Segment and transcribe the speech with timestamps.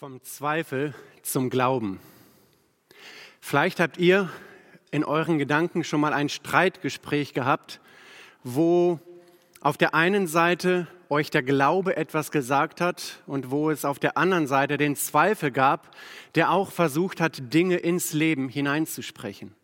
[0.00, 2.00] Vom Zweifel zum Glauben.
[3.38, 4.30] Vielleicht habt ihr
[4.90, 7.82] in euren Gedanken schon mal ein Streitgespräch gehabt,
[8.42, 8.98] wo
[9.60, 14.16] auf der einen Seite euch der Glaube etwas gesagt hat und wo es auf der
[14.16, 15.94] anderen Seite den Zweifel gab,
[16.34, 19.54] der auch versucht hat, Dinge ins Leben hineinzusprechen.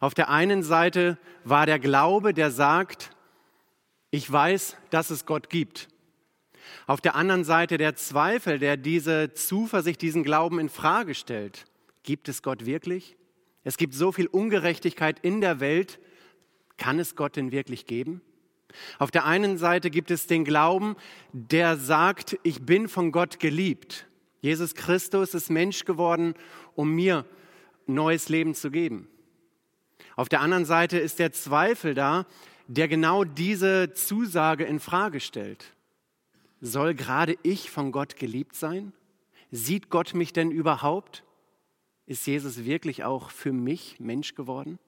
[0.00, 3.10] Auf der einen Seite war der Glaube, der sagt,
[4.10, 5.86] ich weiß, dass es Gott gibt.
[6.86, 11.64] Auf der anderen Seite der Zweifel, der diese Zuversicht, diesen Glauben in Frage stellt.
[12.02, 13.16] Gibt es Gott wirklich?
[13.64, 15.98] Es gibt so viel Ungerechtigkeit in der Welt.
[16.76, 18.22] Kann es Gott denn wirklich geben?
[18.98, 20.96] Auf der einen Seite gibt es den Glauben,
[21.32, 24.06] der sagt, ich bin von Gott geliebt.
[24.40, 26.34] Jesus Christus ist Mensch geworden,
[26.74, 27.26] um mir
[27.86, 29.08] neues Leben zu geben.
[30.16, 32.26] Auf der anderen Seite ist der Zweifel da,
[32.66, 35.74] der genau diese Zusage in Frage stellt.
[36.60, 38.92] Soll gerade ich von Gott geliebt sein?
[39.50, 41.24] Sieht Gott mich denn überhaupt?
[42.06, 44.78] Ist Jesus wirklich auch für mich Mensch geworden?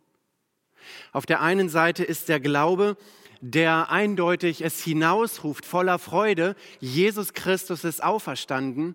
[1.12, 2.96] Auf der einen Seite ist der Glaube,
[3.40, 8.94] der eindeutig es hinausruft, voller Freude, Jesus Christus ist auferstanden.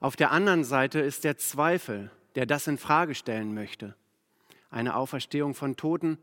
[0.00, 3.94] Auf der anderen Seite ist der Zweifel, der das in Frage stellen möchte.
[4.70, 6.18] Eine Auferstehung von Toten,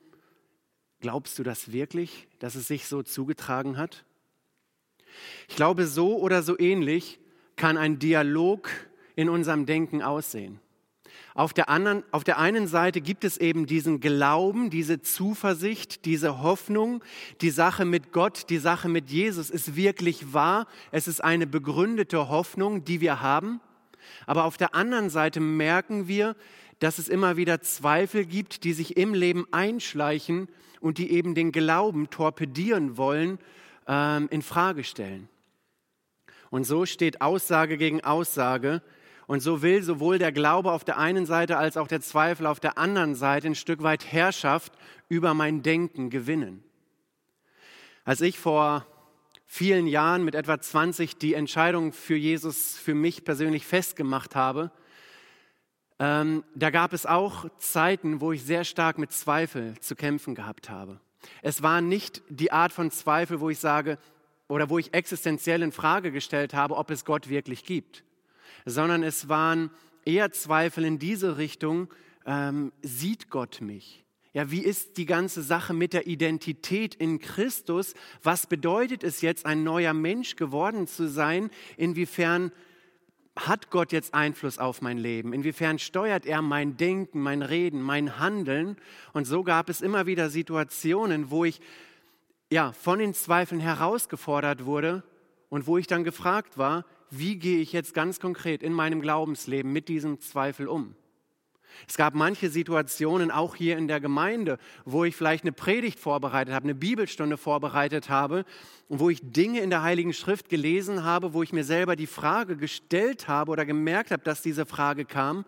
[0.99, 4.05] glaubst du das wirklich, dass es sich so zugetragen hat?
[5.47, 7.19] Ich glaube, so oder so ähnlich
[7.55, 8.69] kann ein Dialog
[9.15, 10.59] in unserem Denken aussehen.
[11.35, 16.43] Auf der, anderen, auf der einen Seite gibt es eben diesen Glauben, diese Zuversicht, diese
[16.43, 17.03] Hoffnung,
[17.41, 20.67] die Sache mit Gott, die Sache mit Jesus ist wirklich wahr.
[20.91, 23.61] Es ist eine begründete Hoffnung, die wir haben.
[24.27, 26.35] Aber auf der anderen Seite merken wir,
[26.77, 30.49] dass es immer wieder Zweifel gibt, die sich im Leben einschleichen
[30.81, 33.39] und die eben den Glauben torpedieren wollen
[33.87, 35.29] ähm, in Frage stellen.
[36.49, 38.81] Und so steht Aussage gegen Aussage.
[39.25, 42.59] Und so will sowohl der Glaube auf der einen Seite als auch der Zweifel auf
[42.59, 44.73] der anderen Seite ein Stück weit Herrschaft
[45.09, 46.63] über mein Denken gewinnen.
[48.05, 48.85] Als ich vor
[49.45, 54.71] vielen Jahren mit etwa 20 die Entscheidung für Jesus für mich persönlich festgemacht habe,
[55.99, 60.69] ähm, da gab es auch Zeiten, wo ich sehr stark mit Zweifel zu kämpfen gehabt
[60.69, 60.99] habe.
[61.41, 63.97] Es war nicht die Art von Zweifel, wo ich sage
[64.47, 68.03] oder wo ich existenziell in Frage gestellt habe, ob es Gott wirklich gibt,
[68.65, 69.71] sondern es waren
[70.05, 71.93] eher Zweifel in diese Richtung,
[72.25, 74.03] ähm, sieht Gott mich?
[74.33, 77.93] Ja, wie ist die ganze Sache mit der Identität in Christus?
[78.23, 81.51] Was bedeutet es jetzt, ein neuer Mensch geworden zu sein?
[81.77, 82.51] Inwiefern
[83.35, 85.33] hat Gott jetzt Einfluss auf mein Leben?
[85.33, 88.77] Inwiefern steuert er mein Denken, mein Reden, mein Handeln?
[89.13, 91.59] Und so gab es immer wieder Situationen, wo ich
[92.51, 95.03] ja, von den Zweifeln herausgefordert wurde
[95.49, 99.71] und wo ich dann gefragt war, wie gehe ich jetzt ganz konkret in meinem Glaubensleben
[99.71, 100.95] mit diesem Zweifel um?
[101.87, 106.53] Es gab manche Situationen, auch hier in der Gemeinde, wo ich vielleicht eine Predigt vorbereitet
[106.53, 108.45] habe, eine Bibelstunde vorbereitet habe
[108.87, 112.07] und wo ich Dinge in der Heiligen Schrift gelesen habe, wo ich mir selber die
[112.07, 115.45] Frage gestellt habe oder gemerkt habe, dass diese Frage kam,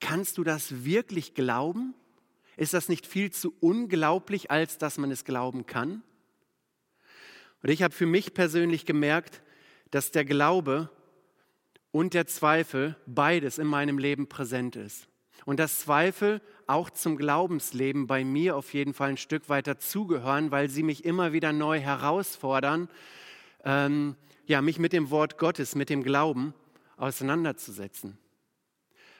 [0.00, 1.94] kannst du das wirklich glauben?
[2.56, 6.02] Ist das nicht viel zu unglaublich, als dass man es glauben kann?
[7.62, 9.42] Und ich habe für mich persönlich gemerkt,
[9.90, 10.90] dass der Glaube
[11.92, 15.09] und der Zweifel beides in meinem Leben präsent ist.
[15.44, 20.50] Und dass Zweifel auch zum Glaubensleben bei mir auf jeden Fall ein Stück weiter zugehören,
[20.50, 22.88] weil sie mich immer wieder neu herausfordern,
[23.64, 26.54] ähm, ja, mich mit dem Wort Gottes, mit dem Glauben
[26.96, 28.18] auseinanderzusetzen.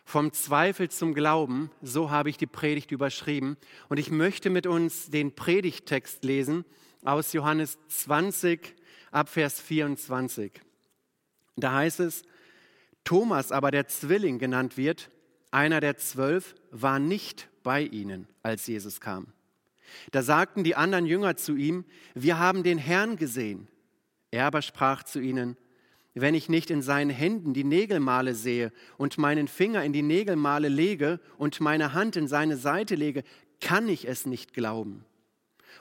[0.04, 3.56] Vom Zweifel zum Glauben, so habe ich die Predigt überschrieben.
[3.88, 6.64] Und ich möchte mit uns den Predigttext lesen
[7.04, 8.74] aus Johannes 20
[9.10, 10.52] ab Vers 24.
[11.56, 12.22] Da heißt es,
[13.04, 15.10] Thomas aber, der Zwilling genannt wird,
[15.50, 19.28] einer der zwölf, war nicht bei ihnen, als Jesus kam.
[20.12, 21.84] Da sagten die anderen Jünger zu ihm,
[22.14, 23.68] wir haben den Herrn gesehen.
[24.30, 25.56] Er aber sprach zu ihnen,
[26.14, 30.68] wenn ich nicht in seinen Händen die Nägelmale sehe und meinen Finger in die Nägelmale
[30.68, 33.22] lege und meine Hand in seine Seite lege,
[33.60, 35.04] kann ich es nicht glauben.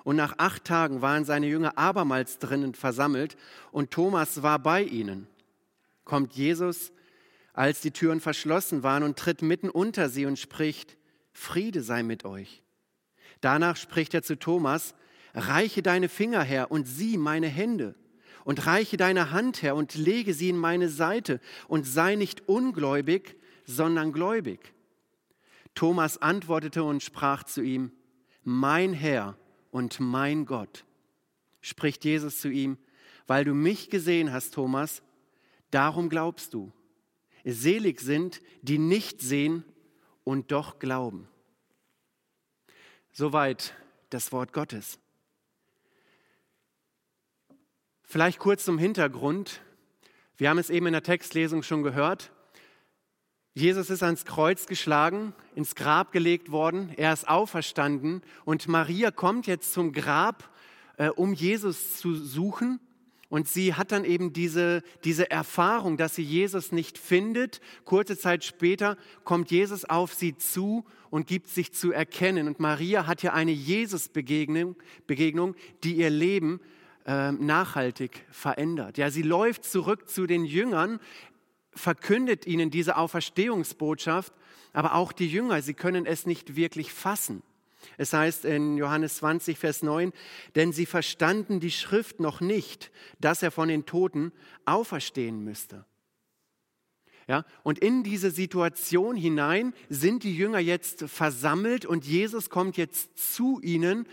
[0.03, 3.37] Und nach acht Tagen waren seine Jünger abermals drinnen versammelt
[3.71, 5.27] und Thomas war bei ihnen.
[6.05, 6.91] Kommt Jesus
[7.53, 10.97] als die Türen verschlossen waren und tritt mitten unter sie und spricht,
[11.31, 12.63] Friede sei mit euch.
[13.41, 14.95] Danach spricht er zu Thomas,
[15.33, 17.95] reiche deine Finger her und sieh meine Hände
[18.43, 23.37] und reiche deine Hand her und lege sie in meine Seite und sei nicht ungläubig,
[23.65, 24.73] sondern gläubig.
[25.75, 27.91] Thomas antwortete und sprach zu ihm,
[28.43, 29.37] mein Herr
[29.71, 30.85] und mein Gott.
[31.61, 32.77] Spricht Jesus zu ihm,
[33.27, 35.03] weil du mich gesehen hast, Thomas,
[35.71, 36.71] darum glaubst du.
[37.43, 39.63] Selig sind, die nicht sehen
[40.23, 41.27] und doch glauben.
[43.11, 43.73] Soweit
[44.09, 44.99] das Wort Gottes.
[48.03, 49.61] Vielleicht kurz zum Hintergrund.
[50.37, 52.31] Wir haben es eben in der Textlesung schon gehört.
[53.53, 59.47] Jesus ist ans Kreuz geschlagen, ins Grab gelegt worden, er ist auferstanden und Maria kommt
[59.47, 60.49] jetzt zum Grab,
[60.97, 62.79] äh, um Jesus zu suchen.
[63.29, 67.61] Und sie hat dann eben diese, diese Erfahrung, dass sie Jesus nicht findet.
[67.85, 72.47] Kurze Zeit später kommt Jesus auf sie zu und gibt sich zu erkennen.
[72.47, 76.59] Und Maria hat ja eine Jesus-Begegnung, Begegnung, die ihr Leben
[77.05, 78.97] äh, nachhaltig verändert.
[78.97, 80.99] Ja, sie läuft zurück zu den Jüngern,
[81.71, 84.33] verkündet ihnen diese Auferstehungsbotschaft,
[84.73, 87.43] aber auch die Jünger, sie können es nicht wirklich fassen.
[87.97, 90.11] Es heißt in Johannes 20, Vers 9,
[90.55, 94.31] denn sie verstanden die Schrift noch nicht, dass er von den Toten
[94.65, 95.85] auferstehen müsste.
[97.27, 103.35] Ja, und in diese Situation hinein sind die Jünger jetzt versammelt und Jesus kommt jetzt
[103.35, 104.07] zu ihnen.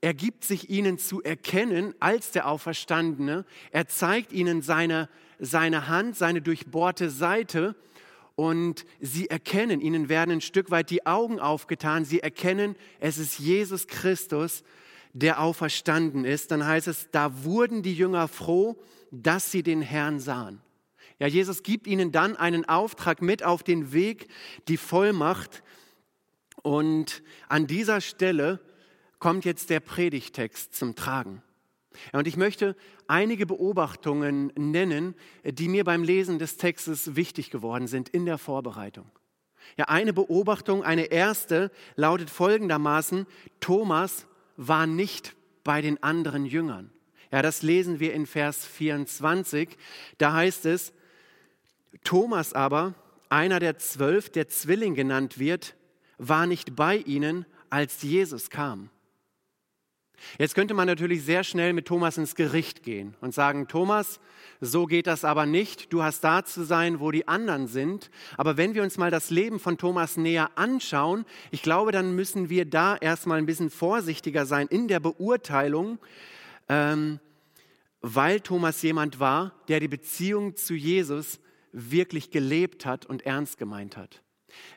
[0.00, 3.44] Er gibt sich ihnen zu erkennen als der Auferstandene.
[3.70, 7.74] Er zeigt ihnen seine, seine Hand, seine durchbohrte Seite
[8.36, 13.38] und sie erkennen, ihnen werden ein Stück weit die Augen aufgetan, sie erkennen, es ist
[13.38, 14.64] Jesus Christus,
[15.12, 18.76] der auferstanden ist, dann heißt es, da wurden die Jünger froh,
[19.12, 20.60] dass sie den Herrn sahen.
[21.20, 24.26] Ja, Jesus gibt ihnen dann einen Auftrag mit auf den Weg,
[24.66, 25.62] die Vollmacht.
[26.62, 28.58] Und an dieser Stelle
[29.20, 31.42] kommt jetzt der Predigtext zum Tragen.
[32.12, 32.76] Und ich möchte
[33.06, 35.14] einige Beobachtungen nennen,
[35.44, 39.10] die mir beim Lesen des Textes wichtig geworden sind in der Vorbereitung.
[39.76, 43.26] Ja, eine Beobachtung, eine erste, lautet folgendermaßen,
[43.60, 44.26] Thomas
[44.56, 46.90] war nicht bei den anderen Jüngern.
[47.32, 49.76] Ja, das lesen wir in Vers 24.
[50.18, 50.92] Da heißt es,
[52.04, 52.94] Thomas aber,
[53.28, 55.74] einer der zwölf, der Zwilling genannt wird,
[56.18, 58.90] war nicht bei ihnen, als Jesus kam.
[60.38, 64.20] Jetzt könnte man natürlich sehr schnell mit Thomas ins Gericht gehen und sagen, Thomas,
[64.60, 68.10] so geht das aber nicht, du hast da zu sein, wo die anderen sind.
[68.36, 72.48] Aber wenn wir uns mal das Leben von Thomas näher anschauen, ich glaube, dann müssen
[72.48, 75.98] wir da erstmal ein bisschen vorsichtiger sein in der Beurteilung,
[76.68, 77.20] ähm,
[78.00, 81.40] weil Thomas jemand war, der die Beziehung zu Jesus
[81.72, 84.22] wirklich gelebt hat und ernst gemeint hat.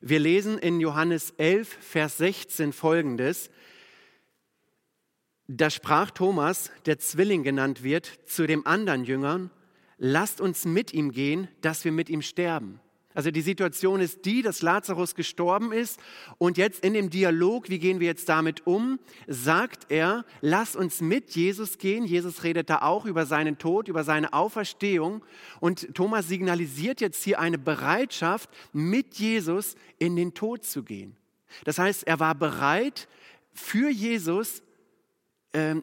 [0.01, 3.51] Wir lesen in Johannes 11, Vers 16 folgendes.
[5.47, 9.49] Da sprach Thomas, der Zwilling genannt wird, zu dem anderen Jüngern,
[9.97, 12.81] lasst uns mit ihm gehen, dass wir mit ihm sterben.
[13.17, 15.99] Also die Situation ist die, dass Lazarus gestorben ist
[16.37, 21.01] und jetzt in dem Dialog, wie gehen wir jetzt damit um, sagt er, lass uns
[21.01, 22.05] mit Jesus gehen.
[22.05, 25.25] Jesus redet da auch über seinen Tod, über seine Auferstehung
[25.59, 31.15] und Thomas signalisiert jetzt hier eine Bereitschaft, mit Jesus in den Tod zu gehen.
[31.63, 33.07] Das heißt, er war bereit,
[33.51, 34.61] für Jesus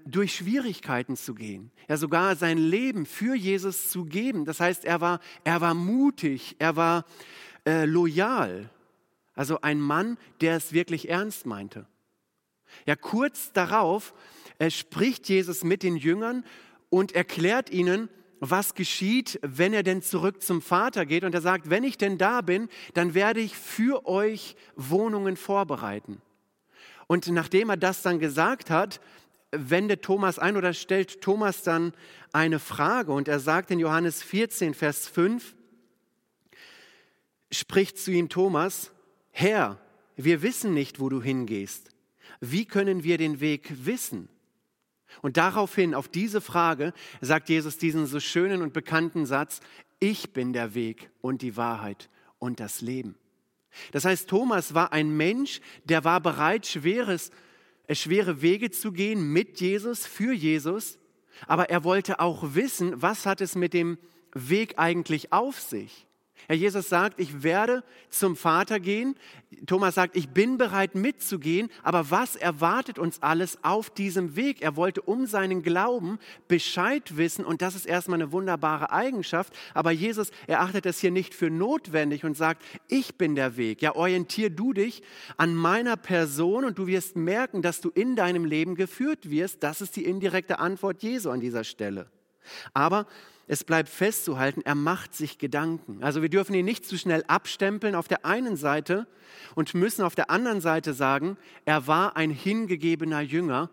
[0.04, 4.44] durch Schwierigkeiten zu gehen, ja sogar sein Leben für Jesus zu geben.
[4.44, 7.04] Das heißt, er war, er war mutig, er war
[7.66, 8.70] äh, loyal.
[9.34, 11.86] Also ein Mann, der es wirklich ernst meinte.
[12.86, 14.14] Ja, kurz darauf
[14.58, 16.44] äh, spricht Jesus mit den Jüngern
[16.90, 18.08] und erklärt ihnen,
[18.40, 21.24] was geschieht, wenn er denn zurück zum Vater geht.
[21.24, 26.20] Und er sagt, wenn ich denn da bin, dann werde ich für euch Wohnungen vorbereiten.
[27.06, 29.00] Und nachdem er das dann gesagt hat,
[29.56, 31.93] wendet Thomas ein oder stellt Thomas dann
[32.32, 35.55] eine Frage und er sagt in Johannes 14, Vers 5,
[37.51, 38.93] spricht zu ihm Thomas,
[39.31, 39.79] Herr,
[40.17, 41.91] wir wissen nicht, wo du hingehst.
[42.41, 44.29] Wie können wir den Weg wissen?
[45.23, 49.61] Und daraufhin, auf diese Frage, sagt Jesus diesen so schönen und bekannten Satz,
[50.01, 53.17] ich bin der Weg und die Wahrheit und das Leben.
[53.93, 57.31] Das heißt, Thomas war ein Mensch, der war bereit, Schweres
[57.91, 60.98] schwere Wege zu gehen mit Jesus, für Jesus,
[61.46, 63.98] aber er wollte auch wissen, was hat es mit dem
[64.32, 66.06] Weg eigentlich auf sich?
[66.46, 69.17] Herr Jesus sagt, ich werde zum Vater gehen.
[69.67, 74.63] Thomas sagt, ich bin bereit mitzugehen, aber was erwartet uns alles auf diesem Weg?
[74.63, 79.55] Er wollte um seinen Glauben Bescheid wissen und das ist erstmal eine wunderbare Eigenschaft.
[79.74, 83.81] Aber Jesus erachtet es hier nicht für notwendig und sagt, ich bin der Weg.
[83.81, 85.03] Ja, orientier du dich
[85.36, 89.63] an meiner Person und du wirst merken, dass du in deinem Leben geführt wirst.
[89.63, 92.10] Das ist die indirekte Antwort Jesu an dieser Stelle.
[92.72, 93.06] Aber
[93.46, 96.03] es bleibt festzuhalten, er macht sich Gedanken.
[96.03, 99.06] Also wir dürfen ihn nicht zu schnell abstempeln auf der einen Seite
[99.55, 103.70] und müssen auf der anderen Seite sagen, er war ein hingegebener Jünger,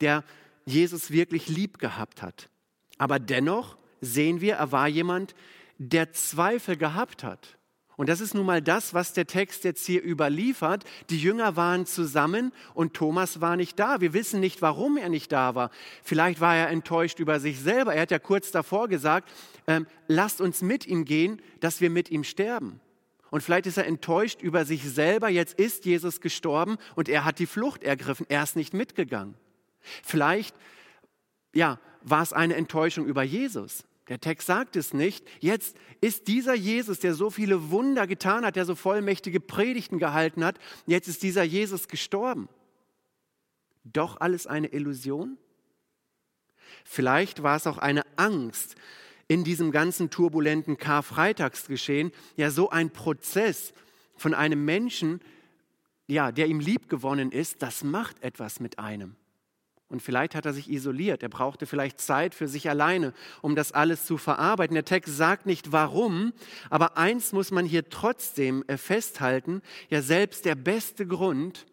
[0.00, 0.24] der
[0.66, 2.48] Jesus wirklich lieb gehabt hat.
[2.98, 5.34] Aber dennoch sehen wir, er war jemand,
[5.78, 7.56] der Zweifel gehabt hat.
[7.96, 10.84] Und das ist nun mal das, was der Text jetzt hier überliefert.
[11.10, 14.00] Die Jünger waren zusammen und Thomas war nicht da.
[14.00, 15.70] Wir wissen nicht, warum er nicht da war.
[16.02, 17.94] Vielleicht war er enttäuscht über sich selber.
[17.94, 19.30] Er hat ja kurz davor gesagt,
[19.68, 22.80] ähm, lasst uns mit ihm gehen, dass wir mit ihm sterben.
[23.30, 25.28] Und vielleicht ist er enttäuscht über sich selber.
[25.28, 28.26] Jetzt ist Jesus gestorben und er hat die Flucht ergriffen.
[28.28, 29.34] Er ist nicht mitgegangen.
[30.02, 30.54] Vielleicht,
[31.52, 33.84] ja, war es eine Enttäuschung über Jesus.
[34.08, 35.26] Der Text sagt es nicht.
[35.40, 40.44] Jetzt ist dieser Jesus, der so viele Wunder getan hat, der so vollmächtige Predigten gehalten
[40.44, 42.48] hat, jetzt ist dieser Jesus gestorben.
[43.84, 45.38] Doch alles eine Illusion?
[46.84, 48.76] Vielleicht war es auch eine Angst
[49.26, 53.72] in diesem ganzen turbulenten Karfreitagsgeschehen, ja so ein Prozess
[54.16, 55.20] von einem Menschen,
[56.06, 59.16] ja, der ihm lieb gewonnen ist, das macht etwas mit einem.
[59.88, 61.22] Und vielleicht hat er sich isoliert.
[61.22, 63.12] Er brauchte vielleicht Zeit für sich alleine,
[63.42, 64.74] um das alles zu verarbeiten.
[64.74, 66.32] Der Text sagt nicht warum,
[66.70, 69.62] aber eins muss man hier trotzdem äh, festhalten.
[69.90, 71.66] Ja, selbst der beste Grund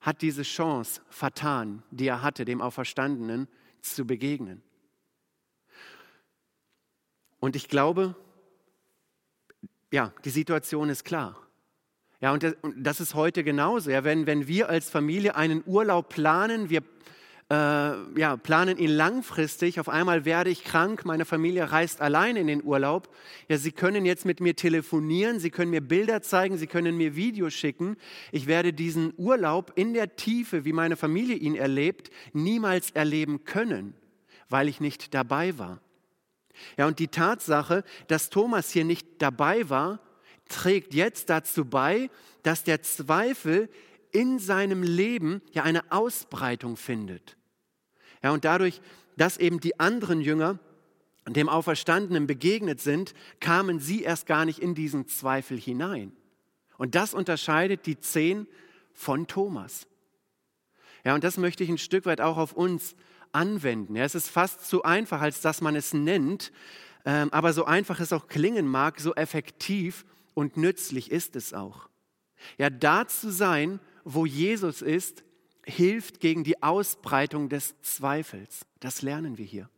[0.00, 3.48] hat diese Chance vertan, die er hatte, dem Auferstandenen
[3.82, 4.62] zu begegnen.
[7.38, 8.16] Und ich glaube,
[9.92, 11.40] ja, die Situation ist klar.
[12.20, 13.90] Ja, und das ist heute genauso.
[13.90, 16.82] Ja, wenn, wenn wir als Familie einen Urlaub planen, wir
[17.48, 17.54] äh,
[18.18, 19.78] ja, planen ihn langfristig.
[19.78, 23.08] Auf einmal werde ich krank, meine Familie reist allein in den Urlaub.
[23.48, 27.14] Ja, Sie können jetzt mit mir telefonieren, Sie können mir Bilder zeigen, Sie können mir
[27.14, 27.96] Videos schicken.
[28.32, 33.94] Ich werde diesen Urlaub in der Tiefe, wie meine Familie ihn erlebt, niemals erleben können,
[34.48, 35.80] weil ich nicht dabei war.
[36.76, 40.00] Ja, und die Tatsache, dass Thomas hier nicht dabei war,
[40.48, 42.10] trägt jetzt dazu bei,
[42.42, 43.68] dass der Zweifel
[44.10, 47.35] in seinem Leben ja eine Ausbreitung findet.
[48.22, 48.80] Ja, und dadurch,
[49.16, 50.58] dass eben die anderen Jünger
[51.28, 56.12] dem Auferstandenen begegnet sind, kamen sie erst gar nicht in diesen Zweifel hinein.
[56.78, 58.46] Und das unterscheidet die Zehn
[58.92, 59.86] von Thomas.
[61.04, 62.94] Ja, und das möchte ich ein Stück weit auch auf uns
[63.32, 63.96] anwenden.
[63.96, 66.52] Ja, es ist fast zu einfach, als dass man es nennt,
[67.04, 70.04] ähm, aber so einfach es auch klingen mag, so effektiv
[70.34, 71.88] und nützlich ist es auch.
[72.58, 75.24] Ja, da zu sein, wo Jesus ist,
[75.66, 78.64] hilft gegen die Ausbreitung des Zweifels.
[78.80, 79.68] Das lernen wir hier.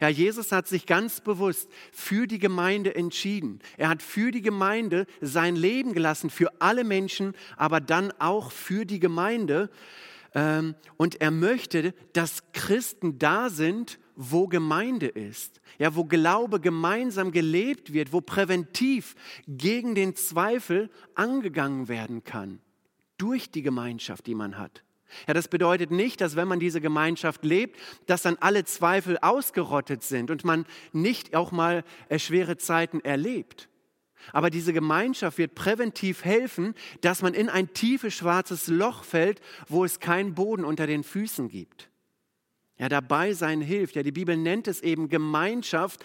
[0.00, 3.60] Ja, Jesus hat sich ganz bewusst für die Gemeinde entschieden.
[3.76, 8.86] Er hat für die Gemeinde sein Leben gelassen, für alle Menschen, aber dann auch für
[8.86, 9.70] die Gemeinde.
[10.34, 15.60] Ähm, und er möchte, dass Christen da sind, wo Gemeinde ist.
[15.78, 19.14] Ja, wo Glaube gemeinsam gelebt wird, wo präventiv
[19.46, 22.60] gegen den Zweifel angegangen werden kann
[23.18, 24.85] durch die Gemeinschaft, die man hat.
[25.26, 30.02] Ja, das bedeutet nicht, dass wenn man diese Gemeinschaft lebt, dass dann alle Zweifel ausgerottet
[30.02, 33.68] sind und man nicht auch mal äh, schwere Zeiten erlebt.
[34.32, 39.84] Aber diese Gemeinschaft wird präventiv helfen, dass man in ein tiefes schwarzes Loch fällt, wo
[39.84, 41.88] es keinen Boden unter den Füßen gibt.
[42.78, 43.96] Ja, dabei sein hilft.
[43.96, 46.04] Ja, die Bibel nennt es eben Gemeinschaft,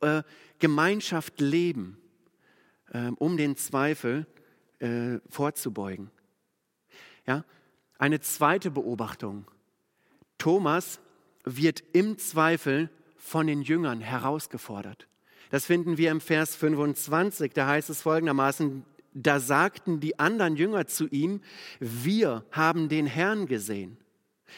[0.00, 0.22] äh,
[0.58, 1.98] Gemeinschaft leben,
[2.92, 4.26] äh, um den Zweifel
[4.80, 6.10] äh, vorzubeugen.
[7.26, 7.44] Ja?
[8.00, 9.44] Eine zweite Beobachtung.
[10.38, 11.00] Thomas
[11.44, 12.88] wird im Zweifel
[13.18, 15.06] von den Jüngern herausgefordert.
[15.50, 17.52] Das finden wir im Vers 25.
[17.52, 21.42] Da heißt es folgendermaßen, da sagten die anderen Jünger zu ihm,
[21.78, 23.98] wir haben den Herrn gesehen.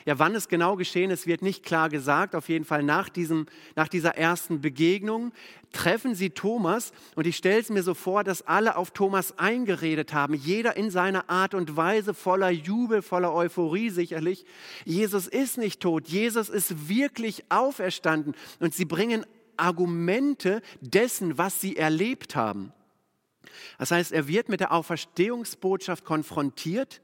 [0.05, 2.35] Ja, wann es genau geschehen ist, wird nicht klar gesagt.
[2.35, 3.47] Auf jeden Fall nach, diesem,
[3.77, 5.33] nach dieser ersten Begegnung
[5.73, 10.13] treffen sie Thomas und ich stelle es mir so vor, dass alle auf Thomas eingeredet
[10.13, 14.45] haben, jeder in seiner Art und Weise voller Jubel, voller Euphorie sicherlich.
[14.85, 19.25] Jesus ist nicht tot, Jesus ist wirklich auferstanden und sie bringen
[19.57, 22.73] Argumente dessen, was sie erlebt haben.
[23.79, 27.01] Das heißt, er wird mit der Auferstehungsbotschaft konfrontiert,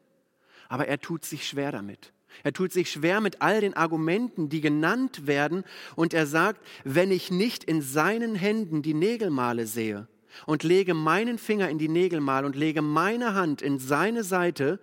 [0.68, 2.12] aber er tut sich schwer damit.
[2.44, 5.64] Er tut sich schwer mit all den Argumenten, die genannt werden,
[5.96, 10.08] und er sagt, wenn ich nicht in seinen Händen die Nägelmale sehe
[10.46, 14.78] und lege meinen Finger in die Nägelmale und lege meine Hand in seine Seite,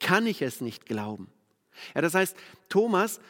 [0.00, 1.28] kann ich es nicht glauben.
[1.94, 2.36] Ja, das heißt,
[2.68, 3.20] Thomas,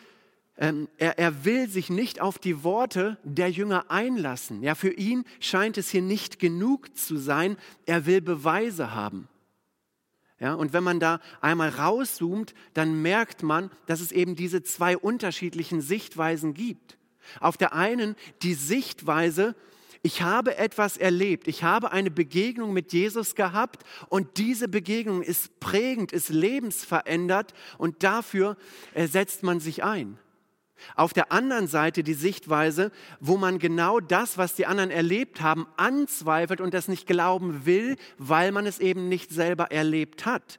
[0.57, 4.63] ähm, er, er will sich nicht auf die Worte der Jünger einlassen.
[4.63, 7.57] Ja, für ihn scheint es hier nicht genug zu sein.
[7.87, 9.29] Er will Beweise haben.
[10.41, 14.97] Ja, und wenn man da einmal rauszoomt, dann merkt man, dass es eben diese zwei
[14.97, 16.97] unterschiedlichen Sichtweisen gibt.
[17.41, 19.57] Auf der einen die Sichtweise,
[20.03, 25.59] ich habe etwas erlebt, ich habe eine Begegnung mit Jesus gehabt und diese Begegnung ist
[25.59, 28.57] prägend, ist lebensverändert und dafür
[28.95, 30.19] setzt man sich ein.
[30.95, 35.67] Auf der anderen Seite die Sichtweise, wo man genau das, was die anderen erlebt haben,
[35.77, 40.59] anzweifelt und das nicht glauben will, weil man es eben nicht selber erlebt hat.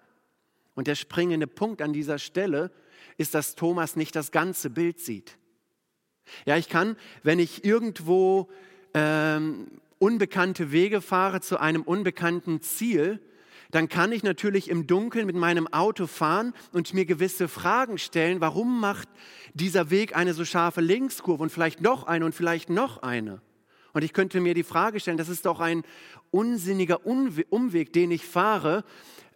[0.75, 2.71] Und der springende Punkt an dieser Stelle
[3.17, 5.37] ist, dass Thomas nicht das ganze Bild sieht.
[6.45, 8.49] Ja, ich kann, wenn ich irgendwo
[8.93, 13.19] ähm, unbekannte Wege fahre zu einem unbekannten Ziel,
[13.71, 18.41] dann kann ich natürlich im Dunkeln mit meinem Auto fahren und mir gewisse Fragen stellen,
[18.41, 19.07] warum macht
[19.53, 23.41] dieser Weg eine so scharfe Linkskurve und vielleicht noch eine und vielleicht noch eine.
[23.93, 25.83] Und ich könnte mir die Frage stellen, das ist doch ein
[26.31, 28.83] unsinniger Umweg, den ich fahre.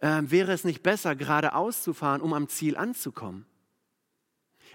[0.00, 3.46] Äh, wäre es nicht besser, geradeaus zu fahren, um am Ziel anzukommen?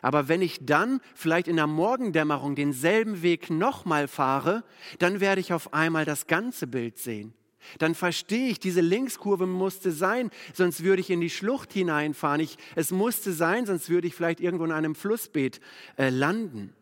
[0.01, 4.63] Aber wenn ich dann vielleicht in der Morgendämmerung denselben Weg nochmal fahre,
[5.00, 7.34] dann werde ich auf einmal das ganze Bild sehen.
[7.78, 12.42] Dann verstehe ich, diese Linkskurve musste sein, sonst würde ich in die Schlucht hineinfahren.
[12.42, 15.60] Ich, es musste sein, sonst würde ich vielleicht irgendwo in einem Flussbeet
[15.98, 16.74] äh, landen.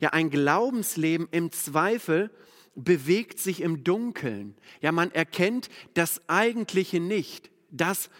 [0.00, 2.30] Ja, ein Glaubensleben im Zweifel
[2.74, 4.54] bewegt sich im Dunkeln.
[4.80, 8.10] Ja, man erkennt das Eigentliche nicht, das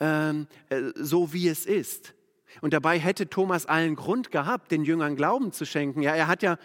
[0.00, 2.14] ähm, äh, so wie es ist.
[2.60, 6.02] Und dabei hätte Thomas allen Grund gehabt, den Jüngern Glauben zu schenken.
[6.02, 6.58] Ja, er hat ja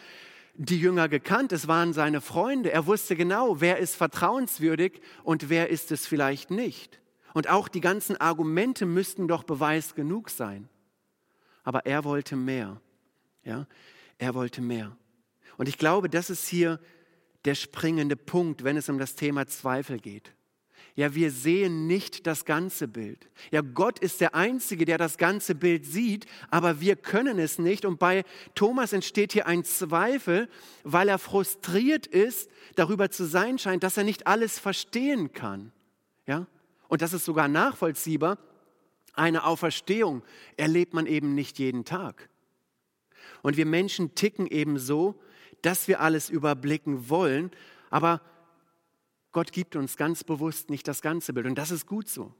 [0.57, 2.71] die Jünger gekannt, es waren seine Freunde.
[2.71, 7.01] Er wusste genau, wer ist vertrauenswürdig und wer ist es vielleicht nicht.
[7.33, 10.69] Und auch die ganzen Argumente müssten doch Beweis genug sein.
[11.63, 12.79] Aber er wollte mehr.
[13.43, 13.67] Ja,
[14.17, 14.95] er wollte mehr.
[15.57, 16.79] Und ich glaube, das ist hier
[17.43, 20.34] der springende Punkt, wenn es um das Thema Zweifel geht.
[20.97, 23.29] Ja, wir sehen nicht das ganze Bild.
[23.51, 27.83] Ja, Gott ist der Einzige, der das ganze Bild sieht, aber wir können es nicht.
[27.83, 28.23] Und bei
[28.55, 30.47] Thomas entsteht hier ein Zweifel,
[30.83, 35.73] weil er frustriert ist, darüber zu sein scheint, dass er nicht alles verstehen kann.
[36.27, 36.47] Ja,
[36.87, 38.37] und das ist sogar nachvollziehbar.
[39.13, 40.23] Eine Auferstehung
[40.55, 42.29] erlebt man eben nicht jeden Tag.
[43.41, 45.19] Und wir Menschen ticken eben so,
[45.61, 47.51] dass wir alles überblicken wollen,
[47.89, 48.21] aber
[49.35, 52.33] Gott gibt uns ganz bewusst nicht das ganze Bild und das ist gut so.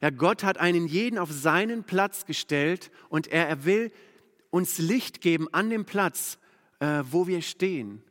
[0.00, 3.92] Ja, Gott hat einen jeden auf seinen Platz gestellt und er, er will
[4.50, 6.40] uns Licht geben an dem Platz,
[6.80, 8.02] äh, wo wir stehen.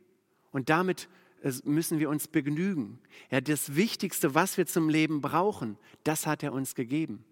[0.52, 1.10] Und damit
[1.42, 2.98] äh, müssen wir uns begnügen.
[3.30, 7.26] Ja, das Wichtigste, was wir zum Leben brauchen, das hat er uns gegeben.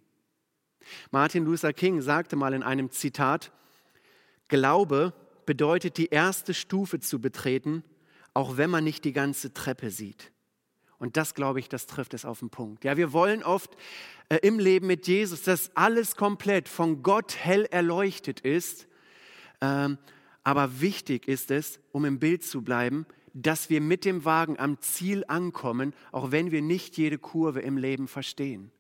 [1.11, 3.51] Martin Luther King sagte mal in einem Zitat,
[4.49, 5.15] Glaube
[5.47, 7.83] bedeutet die erste Stufe zu betreten,
[8.35, 10.33] auch wenn man nicht die ganze Treppe sieht.
[10.99, 12.85] Und das, glaube ich, das trifft es auf den Punkt.
[12.85, 13.77] Ja, wir wollen oft
[14.29, 18.89] äh, im Leben mit Jesus, dass alles komplett von Gott hell erleuchtet ist.
[19.61, 19.99] Ähm,
[20.43, 24.81] aber wichtig ist es, um im Bild zu bleiben, dass wir mit dem Wagen am
[24.81, 28.73] Ziel ankommen, auch wenn wir nicht jede Kurve im Leben verstehen.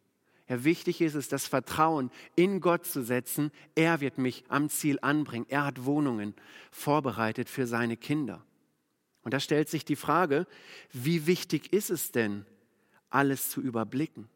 [0.48, 3.52] Ja, wichtig ist es, das Vertrauen in Gott zu setzen.
[3.74, 5.46] Er wird mich am Ziel anbringen.
[5.48, 6.34] Er hat Wohnungen
[6.70, 8.42] vorbereitet für seine Kinder.
[9.28, 10.46] Und da stellt sich die Frage,
[10.90, 12.46] wie wichtig ist es denn,
[13.10, 14.26] alles zu überblicken?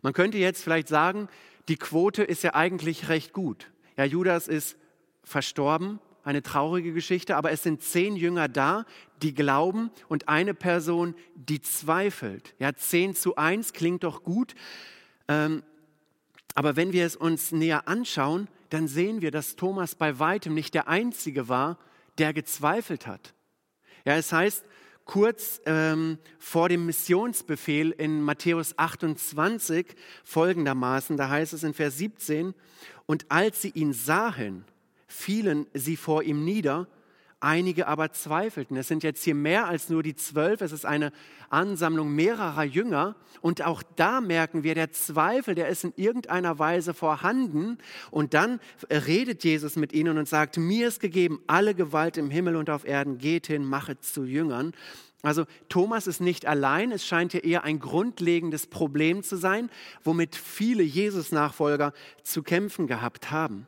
[0.00, 1.26] Man könnte jetzt vielleicht sagen,
[1.66, 3.72] die Quote ist ja eigentlich recht gut.
[3.96, 4.76] Ja, Judas ist
[5.24, 8.86] verstorben, eine traurige Geschichte, aber es sind zehn Jünger da,
[9.22, 12.54] die glauben und eine Person, die zweifelt.
[12.60, 14.54] Ja, zehn zu eins klingt doch gut.
[15.26, 15.64] Ähm,
[16.54, 20.74] aber wenn wir es uns näher anschauen, dann sehen wir, dass Thomas bei weitem nicht
[20.74, 21.76] der Einzige war,
[22.18, 23.34] der gezweifelt hat.
[24.04, 24.64] Ja, es heißt
[25.04, 29.86] kurz ähm, vor dem Missionsbefehl in Matthäus 28
[30.24, 32.54] folgendermaßen, da heißt es in Vers 17,
[33.06, 34.64] und als sie ihn sahen,
[35.06, 36.86] fielen sie vor ihm nieder
[37.42, 38.76] Einige aber zweifelten.
[38.76, 40.60] Es sind jetzt hier mehr als nur die zwölf.
[40.60, 41.10] Es ist eine
[41.50, 43.16] Ansammlung mehrerer Jünger.
[43.40, 47.78] Und auch da merken wir, der Zweifel, der ist in irgendeiner Weise vorhanden.
[48.12, 52.54] Und dann redet Jesus mit ihnen und sagt, mir ist gegeben alle Gewalt im Himmel
[52.54, 53.18] und auf Erden.
[53.18, 54.72] Geht hin, machet zu Jüngern.
[55.22, 59.68] Also Thomas ist nicht allein, es scheint hier eher ein grundlegendes Problem zu sein,
[60.04, 63.66] womit viele Jesus-Nachfolger zu kämpfen gehabt haben.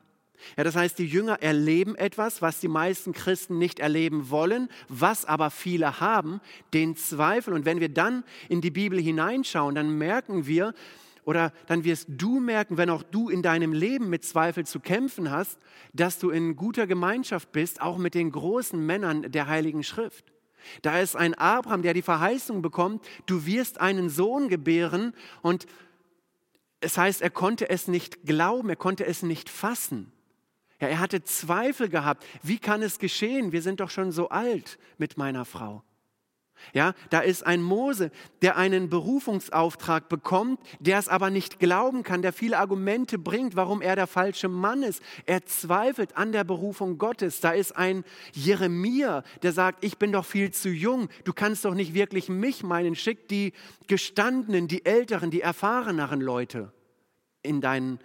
[0.56, 5.24] Ja, das heißt, die Jünger erleben etwas, was die meisten Christen nicht erleben wollen, was
[5.24, 6.40] aber viele haben,
[6.72, 7.54] den Zweifel.
[7.54, 10.74] Und wenn wir dann in die Bibel hineinschauen, dann merken wir,
[11.24, 15.30] oder dann wirst du merken, wenn auch du in deinem Leben mit Zweifel zu kämpfen
[15.30, 15.58] hast,
[15.92, 20.32] dass du in guter Gemeinschaft bist, auch mit den großen Männern der Heiligen Schrift.
[20.82, 25.66] Da ist ein Abraham, der die Verheißung bekommt, du wirst einen Sohn gebären und
[26.80, 30.12] es heißt, er konnte es nicht glauben, er konnte es nicht fassen.
[30.84, 32.26] Ja, er hatte Zweifel gehabt.
[32.42, 33.52] Wie kann es geschehen?
[33.52, 35.82] Wir sind doch schon so alt mit meiner Frau.
[36.74, 38.10] Ja, da ist ein Mose,
[38.42, 43.80] der einen Berufungsauftrag bekommt, der es aber nicht glauben kann, der viele Argumente bringt, warum
[43.80, 45.02] er der falsche Mann ist.
[45.24, 47.40] Er zweifelt an der Berufung Gottes.
[47.40, 51.74] Da ist ein Jeremia, der sagt, ich bin doch viel zu jung, du kannst doch
[51.74, 53.54] nicht wirklich mich meinen, schick die
[53.86, 56.72] gestandenen, die älteren, die erfahreneren Leute
[57.42, 58.00] in deinen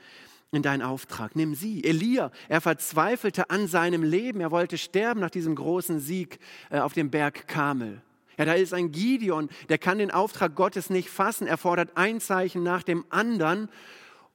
[0.51, 1.35] in deinen Auftrag.
[1.35, 1.83] Nimm sie.
[1.83, 4.41] Elia, er verzweifelte an seinem Leben.
[4.41, 8.01] Er wollte sterben nach diesem großen Sieg äh, auf dem Berg Kamel.
[8.37, 11.45] Ja, da ist ein Gideon, der kann den Auftrag Gottes nicht fassen.
[11.45, 13.69] Er fordert ein Zeichen nach dem anderen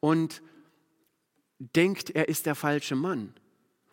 [0.00, 0.42] und
[1.58, 3.32] denkt, er ist der falsche Mann.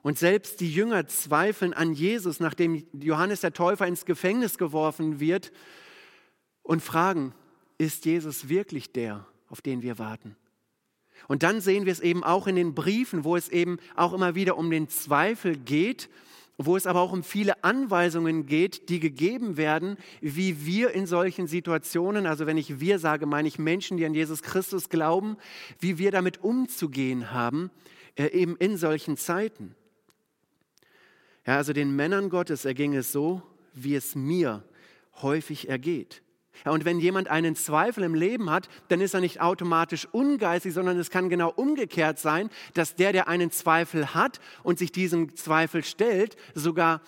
[0.02, 5.52] Und selbst die Jünger zweifeln an Jesus, nachdem Johannes der Täufer ins Gefängnis geworfen wird
[6.64, 7.34] und fragen,
[7.78, 10.36] ist Jesus wirklich der, auf den wir warten?
[11.28, 14.36] Und dann sehen wir es eben auch in den Briefen, wo es eben auch immer
[14.36, 16.10] wieder um den Zweifel geht
[16.66, 21.48] wo es aber auch um viele Anweisungen geht, die gegeben werden, wie wir in solchen
[21.48, 25.38] Situationen, also wenn ich wir sage, meine ich Menschen, die an Jesus Christus glauben,
[25.80, 27.72] wie wir damit umzugehen haben,
[28.16, 29.76] äh, eben in solchen Zeiten.
[31.46, 33.42] Ja, also den Männern Gottes erging es so,
[33.74, 34.64] wie es mir
[35.22, 36.22] häufig ergeht.
[36.65, 40.74] Ja, und wenn jemand einen Zweifel im Leben hat, dann ist er nicht automatisch ungeistig,
[40.74, 45.36] sondern es kann genau umgekehrt sein, dass der, der einen Zweifel hat und sich diesem
[45.36, 47.02] Zweifel stellt, sogar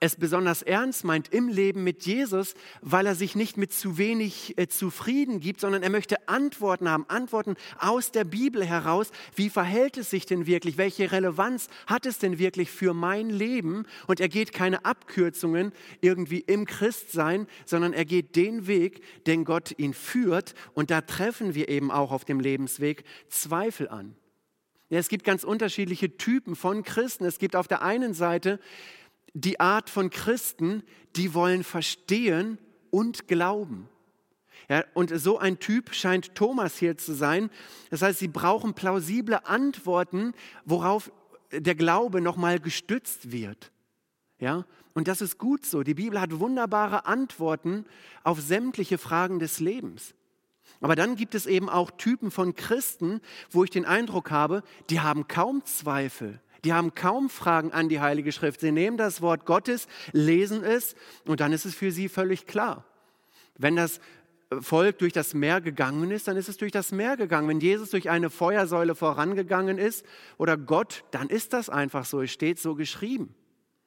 [0.00, 4.56] es besonders ernst meint im Leben mit Jesus, weil er sich nicht mit zu wenig
[4.56, 9.10] äh, zufrieden gibt, sondern er möchte Antworten haben, Antworten aus der Bibel heraus.
[9.34, 10.78] Wie verhält es sich denn wirklich?
[10.78, 13.86] Welche Relevanz hat es denn wirklich für mein Leben?
[14.06, 19.74] Und er geht keine Abkürzungen irgendwie im Christsein, sondern er geht den Weg, den Gott
[19.78, 20.54] ihn führt.
[20.74, 24.14] Und da treffen wir eben auch auf dem Lebensweg Zweifel an.
[24.90, 27.26] Ja, es gibt ganz unterschiedliche Typen von Christen.
[27.26, 28.58] Es gibt auf der einen Seite
[29.40, 30.82] die Art von Christen,
[31.16, 32.58] die wollen verstehen
[32.90, 33.88] und glauben.
[34.68, 37.50] Ja, und so ein Typ scheint Thomas hier zu sein.
[37.90, 41.10] Das heißt, sie brauchen plausible Antworten, worauf
[41.52, 43.72] der Glaube nochmal gestützt wird.
[44.38, 45.82] Ja, und das ist gut so.
[45.82, 47.86] Die Bibel hat wunderbare Antworten
[48.24, 50.14] auf sämtliche Fragen des Lebens.
[50.80, 53.20] Aber dann gibt es eben auch Typen von Christen,
[53.50, 56.40] wo ich den Eindruck habe, die haben kaum Zweifel.
[56.68, 58.60] Die haben kaum Fragen an die Heilige Schrift.
[58.60, 62.84] Sie nehmen das Wort Gottes, lesen es und dann ist es für sie völlig klar.
[63.56, 64.00] Wenn das
[64.60, 67.48] Volk durch das Meer gegangen ist, dann ist es durch das Meer gegangen.
[67.48, 70.04] Wenn Jesus durch eine Feuersäule vorangegangen ist
[70.36, 72.20] oder Gott, dann ist das einfach so.
[72.20, 73.34] Es steht so geschrieben.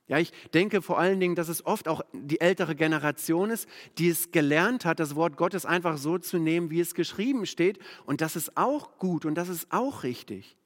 [0.07, 4.09] Ja, ich denke vor allen Dingen, dass es oft auch die ältere Generation ist, die
[4.09, 7.77] es gelernt hat, das Wort Gottes einfach so zu nehmen, wie es geschrieben steht.
[8.07, 10.57] Und das ist auch gut und das ist auch richtig.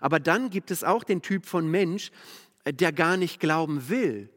[0.00, 2.10] Aber dann gibt es auch den Typ von Mensch,
[2.64, 4.30] äh, der gar nicht glauben will.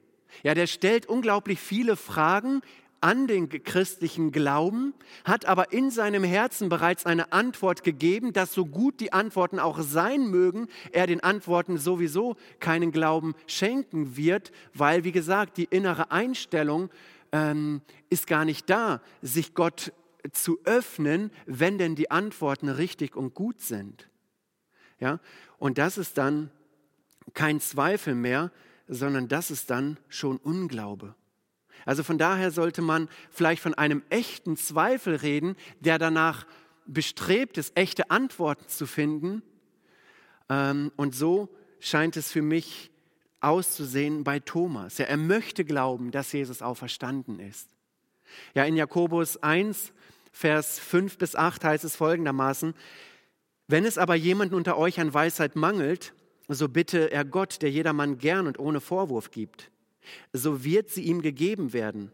[0.44, 2.62] Ja, der stellt unglaublich viele Fragen
[3.00, 8.66] an den christlichen Glauben, hat aber in seinem Herzen bereits eine Antwort gegeben, dass so
[8.66, 15.04] gut die Antworten auch sein mögen, er den Antworten sowieso keinen Glauben schenken wird, weil,
[15.04, 16.90] wie gesagt, die innere Einstellung
[17.32, 19.94] ähm, ist gar nicht da, sich Gott
[20.32, 24.10] zu öffnen, wenn denn die Antworten richtig und gut sind.
[25.00, 25.20] Ja?
[25.58, 26.52] Und das ist dann
[27.34, 28.52] kein Zweifel mehr,
[28.88, 31.16] sondern das ist dann schon Unglaube.
[31.86, 36.46] Also von daher sollte man vielleicht von einem echten Zweifel reden, der danach
[36.86, 39.42] bestrebt ist, echte Antworten zu finden.
[40.50, 42.92] Ähm, und so scheint es für mich
[43.40, 44.98] auszusehen bei Thomas.
[44.98, 47.70] Ja, er möchte glauben, dass Jesus auferstanden ist.
[48.54, 49.94] Ja, in Jakobus 1,
[50.32, 52.74] Vers 5 bis 8 heißt es folgendermaßen,
[53.68, 56.14] wenn es aber jemanden unter euch an Weisheit mangelt,
[56.48, 59.70] so bitte er Gott, der jedermann gern und ohne Vorwurf gibt.
[60.32, 62.12] So wird sie ihm gegeben werden.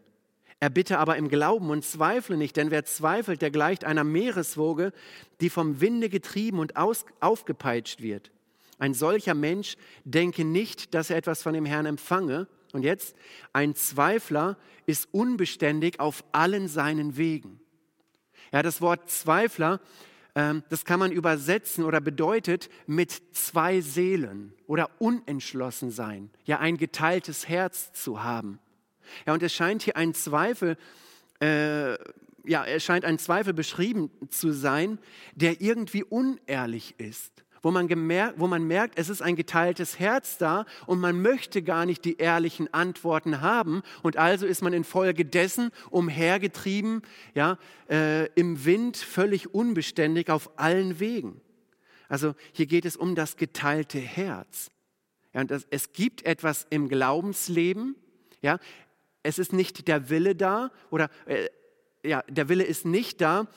[0.58, 4.92] Er bitte aber im Glauben und zweifle nicht, denn wer zweifelt, der gleicht einer Meereswoge,
[5.40, 8.32] die vom Winde getrieben und aus, aufgepeitscht wird.
[8.78, 12.48] Ein solcher Mensch denke nicht, dass er etwas von dem Herrn empfange.
[12.72, 13.14] Und jetzt,
[13.52, 17.60] ein Zweifler ist unbeständig auf allen seinen Wegen.
[18.52, 19.80] Ja, das Wort Zweifler
[20.34, 27.48] das kann man übersetzen oder bedeutet mit zwei Seelen oder unentschlossen sein, ja ein geteiltes
[27.48, 28.58] Herz zu haben.
[29.26, 30.76] Ja, und es scheint hier ein Zweifel,
[31.40, 31.92] äh,
[32.46, 34.98] ja, es scheint ein Zweifel beschrieben zu sein,
[35.34, 40.36] der irgendwie unehrlich ist wo man, gemerkt, wo man merkt, es ist ein geteiltes Herz
[40.36, 43.82] da und man möchte gar nicht die ehrlichen Antworten haben.
[44.02, 47.00] Und also ist man infolgedessen umhergetrieben,
[47.34, 51.40] ja, äh, im Wind, völlig unbeständig auf allen Wegen.
[52.10, 54.70] Also hier geht es um das geteilte Herz.
[55.32, 57.96] Ja, und das, es gibt etwas im Glaubensleben,
[58.42, 58.58] ja,
[59.22, 61.48] es ist nicht der Wille da oder äh,
[62.06, 63.48] ja, der Wille ist nicht da,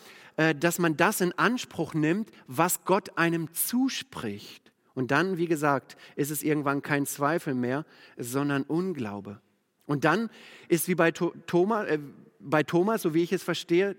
[0.60, 4.72] dass man das in Anspruch nimmt, was Gott einem zuspricht.
[4.94, 7.86] Und dann, wie gesagt, ist es irgendwann kein Zweifel mehr,
[8.18, 9.42] sondern Unglaube.
[9.86, 10.30] Und dann
[10.68, 12.00] ist wie bei Thomas, äh,
[12.40, 13.96] bei Thomas, so wie ich es verstehe,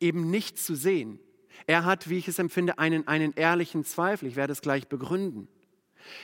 [0.00, 1.18] eben nichts zu sehen.
[1.66, 4.28] Er hat, wie ich es empfinde, einen, einen ehrlichen Zweifel.
[4.28, 5.48] Ich werde es gleich begründen.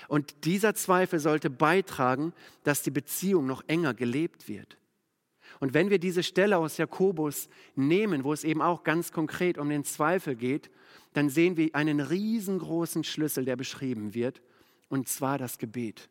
[0.08, 2.32] Und dieser Zweifel sollte beitragen,
[2.64, 4.76] dass die Beziehung noch enger gelebt wird.
[5.60, 9.68] Und wenn wir diese Stelle aus Jakobus nehmen, wo es eben auch ganz konkret um
[9.68, 10.70] den Zweifel geht,
[11.12, 14.40] dann sehen wir einen riesengroßen Schlüssel, der beschrieben wird,
[14.88, 16.08] und zwar das Gebet.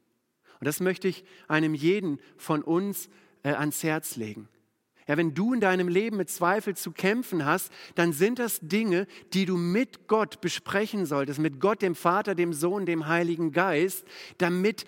[0.60, 3.10] Und das möchte ich einem jeden von uns
[3.44, 4.48] äh, ans Herz legen.
[5.08, 9.08] Ja, wenn du in deinem Leben mit Zweifel zu kämpfen hast, dann sind das Dinge,
[9.34, 14.06] die du mit Gott besprechen solltest, mit Gott, dem Vater, dem Sohn, dem Heiligen Geist,
[14.38, 14.86] damit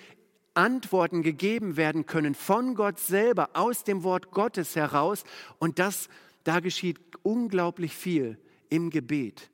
[0.53, 5.23] Antworten gegeben werden können von Gott selber, aus dem Wort Gottes heraus.
[5.59, 6.09] Und das,
[6.43, 8.37] da geschieht unglaublich viel
[8.69, 9.49] im Gebet.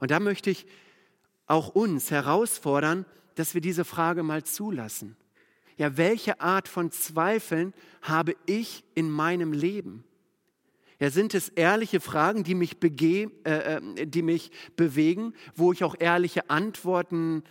[0.00, 0.66] Und da möchte ich
[1.46, 5.16] auch uns herausfordern, dass wir diese Frage mal zulassen
[5.76, 10.04] ja, welche Art von Zweifeln habe ich in meinem Leben?
[11.00, 15.82] Ja, sind es ehrliche Fragen, die mich, bege äh, äh, die mich bewegen, wo ich
[15.82, 17.42] auch ehrliche Antworten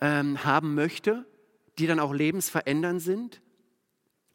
[0.00, 1.24] äh, haben möchte,
[1.80, 3.40] die dann auch lebensverändernd sind?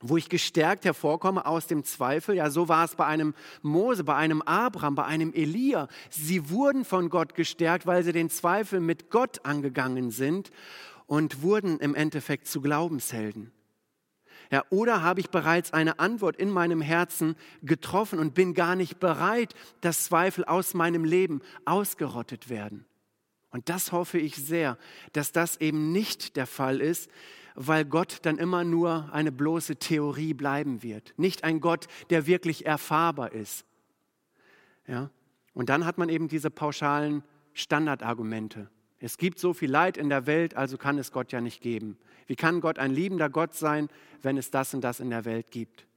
[0.01, 2.35] Wo ich gestärkt hervorkomme aus dem Zweifel?
[2.35, 5.87] Ja, so war es bei einem Mose, bei einem Abraham, bei einem Elia.
[6.09, 10.51] Sie wurden von Gott gestärkt, weil sie den Zweifel mit Gott angegangen sind
[11.07, 13.51] und wurden im Endeffekt zu Glaubenshelden?
[14.51, 18.99] Ja, oder habe ich bereits eine Antwort in meinem Herzen getroffen und bin gar nicht
[18.99, 22.85] bereit, dass Zweifel aus meinem Leben ausgerottet werden?
[23.55, 24.77] Und das hoffe ich sehr,
[25.13, 27.09] dass das eben nicht der Fall ist,
[27.55, 31.13] weil Gott dann immer nur eine bloße Theorie bleiben wird.
[31.15, 33.63] Nicht ein Gott, der wirklich erfahrbar ist.
[34.87, 35.09] Ja?
[35.53, 38.69] Und dann hat man eben diese pauschalen Standardargumente.
[38.99, 41.97] Es gibt so viel Leid in der Welt, also kann es Gott ja nicht geben.
[42.27, 43.87] Wie kann Gott ein liebender Gott sein,
[44.21, 45.87] wenn es das und das in der Welt gibt?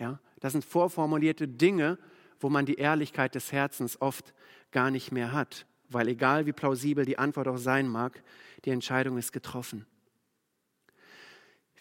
[0.00, 1.96] Ja, das sind vorformulierte Dinge,
[2.40, 4.34] wo man die Ehrlichkeit des Herzens oft
[4.72, 8.22] gar nicht mehr hat, weil egal wie plausibel die Antwort auch sein mag,
[8.64, 9.86] die Entscheidung ist getroffen.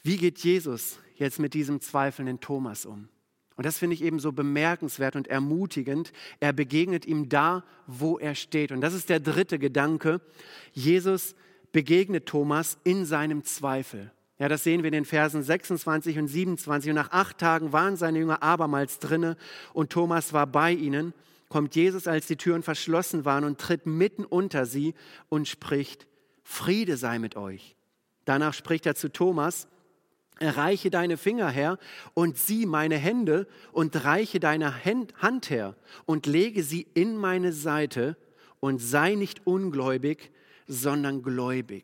[0.04, 3.10] Wie geht Jesus jetzt mit diesem zweifelnden Thomas um?
[3.56, 6.14] Und das finde ich eben so bemerkenswert und ermutigend.
[6.40, 8.72] Er begegnet ihm da, wo er steht.
[8.72, 10.22] Und das ist der dritte Gedanke.
[10.74, 11.36] Jesus
[11.72, 14.12] begegnet Thomas in seinem Zweifel.
[14.40, 16.90] Ja, das sehen wir in den Versen 26 und 27.
[16.90, 19.38] Und nach acht Tagen waren seine Jünger abermals drinne
[19.74, 21.14] und Thomas war bei ihnen.
[21.52, 24.94] Kommt Jesus, als die Türen verschlossen waren und tritt mitten unter sie
[25.28, 26.08] und spricht,
[26.44, 27.76] Friede sei mit euch.
[28.24, 29.68] Danach spricht er zu Thomas,
[30.40, 31.78] reiche deine Finger her
[32.14, 38.16] und sieh meine Hände und reiche deine Hand her und lege sie in meine Seite
[38.62, 40.32] und sei nicht ungläubig,
[40.68, 41.84] sondern gläubig.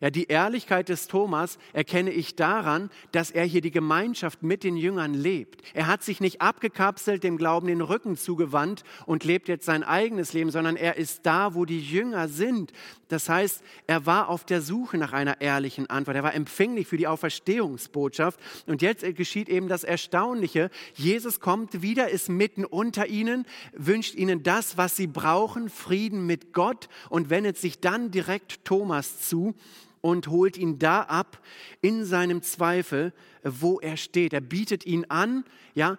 [0.00, 4.76] Ja, die Ehrlichkeit des Thomas erkenne ich daran, dass er hier die Gemeinschaft mit den
[4.76, 5.62] Jüngern lebt.
[5.74, 10.32] Er hat sich nicht abgekapselt, dem Glauben den Rücken zugewandt und lebt jetzt sein eigenes
[10.32, 12.72] Leben, sondern er ist da, wo die Jünger sind.
[13.08, 16.16] Das heißt, er war auf der Suche nach einer ehrlichen Antwort.
[16.16, 18.38] Er war empfänglich für die Auferstehungsbotschaft.
[18.66, 20.70] Und jetzt geschieht eben das Erstaunliche.
[20.94, 26.52] Jesus kommt wieder, ist mitten unter ihnen, wünscht ihnen das, was sie brauchen, Frieden mit
[26.52, 29.54] Gott und wendet sich dann direkt Thomas zu
[30.00, 31.42] und holt ihn da ab
[31.80, 34.32] in seinem Zweifel, wo er steht.
[34.32, 35.98] Er bietet ihn an, ja,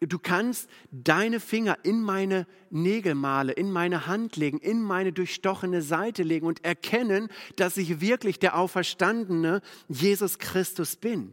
[0.00, 6.22] du kannst deine Finger in meine Nägelmale, in meine Hand legen, in meine durchstochene Seite
[6.22, 11.32] legen und erkennen, dass ich wirklich der auferstandene Jesus Christus bin.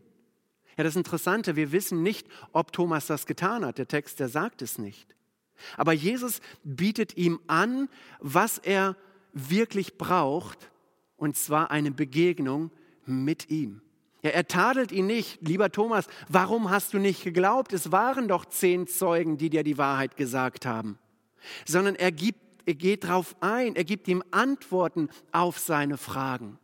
[0.77, 3.77] Ja, das Interessante, wir wissen nicht, ob Thomas das getan hat.
[3.77, 5.15] Der Text, der sagt es nicht.
[5.75, 8.95] Aber Jesus bietet ihm an, was er
[9.33, 10.71] wirklich braucht,
[11.19, 12.71] und zwar eine Begegnung
[13.05, 13.81] mit ihm.
[14.21, 17.71] Ja, er tadelt ihn nicht, lieber Thomas, warum hast du nicht geglaubt?
[17.71, 20.97] Es waren doch zehn Zeugen, die dir die Wahrheit gesagt haben.
[21.65, 26.59] Sondern er, gibt, er geht darauf ein, er gibt ihm Antworten auf seine Fragen.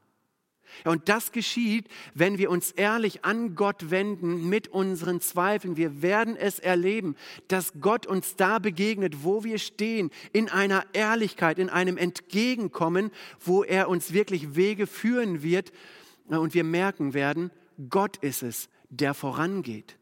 [0.84, 5.78] Und das geschieht, wenn wir uns ehrlich an Gott wenden mit unseren Zweifeln.
[5.78, 7.16] Wir werden es erleben,
[7.48, 13.64] dass Gott uns da begegnet, wo wir stehen, in einer Ehrlichkeit, in einem Entgegenkommen, wo
[13.64, 15.72] er uns wirklich Wege führen wird
[16.28, 17.52] und wir merken werden,
[17.90, 19.98] Gott ist es, der vorangeht.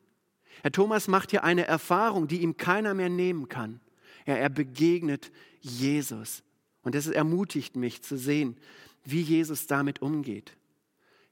[0.61, 3.79] Herr Thomas macht hier eine Erfahrung, die ihm keiner mehr nehmen kann.
[4.25, 6.43] Ja, er begegnet Jesus.
[6.83, 8.57] Und es ermutigt mich zu sehen,
[9.03, 10.55] wie Jesus damit umgeht.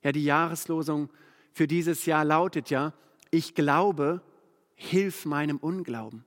[0.04, 1.10] Ja, die Jahreslosung
[1.52, 2.94] für dieses Jahr lautet ja,
[3.30, 4.22] ich glaube,
[4.76, 6.26] hilf meinem Unglauben.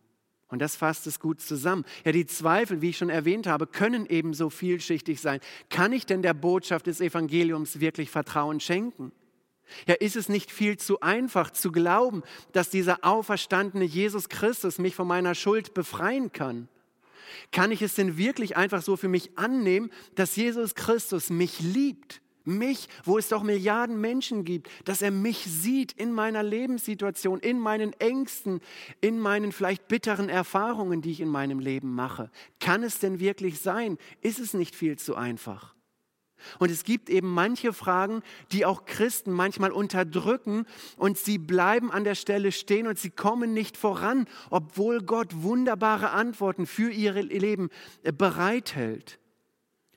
[0.49, 1.85] Und das fasst es gut zusammen.
[2.05, 5.41] Ja, die Zweifel, wie ich schon erwähnt habe, können ebenso vielschichtig sein.
[5.69, 9.11] Kann ich denn der Botschaft des Evangeliums wirklich Vertrauen schenken?
[9.87, 14.95] Ja, ist es nicht viel zu einfach zu glauben, dass dieser auferstandene Jesus Christus mich
[14.95, 16.69] von meiner Schuld befreien kann?
[17.51, 22.21] Kann ich es denn wirklich einfach so für mich annehmen, dass Jesus Christus mich liebt?
[22.45, 27.59] Mich, wo es doch Milliarden Menschen gibt, dass er mich sieht in meiner Lebenssituation, in
[27.59, 28.61] meinen Ängsten,
[29.01, 32.31] in meinen vielleicht bitteren Erfahrungen, die ich in meinem Leben mache.
[32.61, 33.97] Kann es denn wirklich sein?
[34.21, 35.75] Ist es nicht viel zu einfach?
[36.59, 42.05] Und es gibt eben manche Fragen, die auch Christen manchmal unterdrücken und sie bleiben an
[42.05, 47.71] der Stelle stehen und sie kommen nicht voran, obwohl Gott wunderbare Antworten für ihr Leben
[48.03, 49.19] bereithält.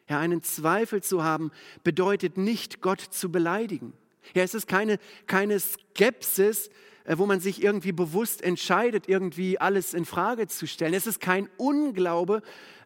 [0.09, 1.51] Ja, einen Zweifel zu haben,
[1.83, 3.93] bedeutet nicht, Gott zu beleidigen.
[4.33, 6.69] Ja, es ist keine, keine Skepsis,
[7.03, 10.93] äh, wo man sich irgendwie bewusst entscheidet, irgendwie alles in Frage zu stellen.
[10.93, 12.41] Es ist kein Unglaube,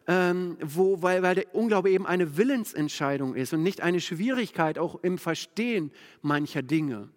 [0.06, 4.96] ähm, wo, weil, weil der Unglaube eben eine Willensentscheidung ist und nicht eine Schwierigkeit auch
[5.02, 7.08] im Verstehen mancher Dinge.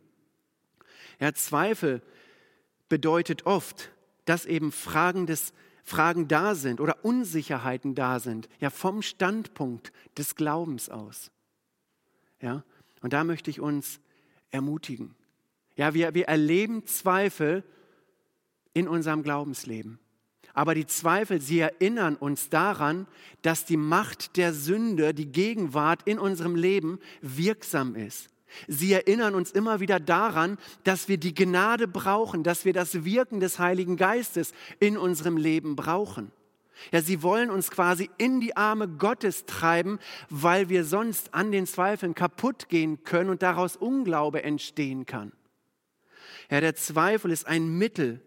[1.20, 2.02] Ja, Zweifel
[2.90, 3.92] bedeutet oft,
[4.26, 5.54] dass eben Fragen des
[5.86, 11.32] Fragen da sind oder Unsicherheiten da sind, ja vom Standpunkt des Glaubens aus.
[12.42, 12.64] Ja,
[13.02, 14.00] und da möchte ich uns
[14.50, 15.16] ermutigen.
[15.76, 17.64] Ja, wir, wir erleben Zweifel
[18.74, 20.00] in unserem Glaubensleben.
[20.54, 23.08] Aber die Zweifel, sie erinnern uns daran,
[23.42, 28.30] dass die Macht der Sünde, die Gegenwart in unserem Leben wirksam ist.
[28.68, 33.40] Sie erinnern uns immer wieder daran, dass wir die Gnade brauchen, dass wir das Wirken
[33.40, 36.32] des Heiligen Geistes in unserem Leben brauchen.
[36.92, 41.66] Ja, sie wollen uns quasi in die Arme Gottes treiben, weil wir sonst an den
[41.68, 45.32] Zweifeln kaputt gehen können und daraus Unglaube entstehen kann.
[46.50, 48.22] Ja, der Zweifel ist ein Mittel,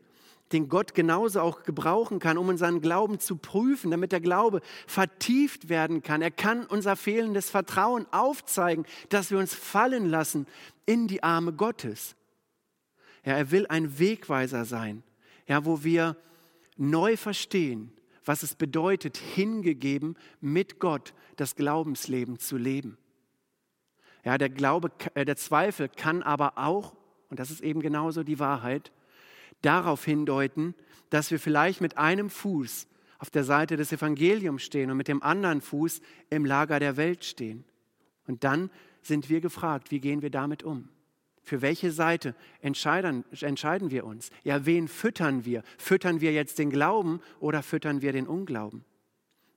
[0.52, 5.68] den Gott genauso auch gebrauchen kann, um unseren Glauben zu prüfen, damit der Glaube vertieft
[5.68, 6.22] werden kann.
[6.22, 10.46] Er kann unser fehlendes Vertrauen aufzeigen, dass wir uns fallen lassen
[10.86, 12.16] in die Arme Gottes.
[13.24, 15.02] Ja, er will ein Wegweiser sein,
[15.46, 16.16] ja, wo wir
[16.76, 17.92] neu verstehen,
[18.24, 22.96] was es bedeutet, hingegeben mit Gott das Glaubensleben zu leben.
[24.24, 26.94] Ja, der Glaube, äh, der Zweifel kann aber auch,
[27.30, 28.92] und das ist eben genauso die Wahrheit,
[29.62, 30.74] darauf hindeuten,
[31.10, 32.86] dass wir vielleicht mit einem Fuß
[33.18, 37.24] auf der Seite des Evangeliums stehen und mit dem anderen Fuß im Lager der Welt
[37.24, 37.64] stehen.
[38.26, 38.70] Und dann
[39.02, 40.88] sind wir gefragt, wie gehen wir damit um?
[41.42, 44.30] Für welche Seite entscheiden, entscheiden wir uns?
[44.44, 45.62] Ja, wen füttern wir?
[45.78, 48.84] Füttern wir jetzt den Glauben oder füttern wir den Unglauben?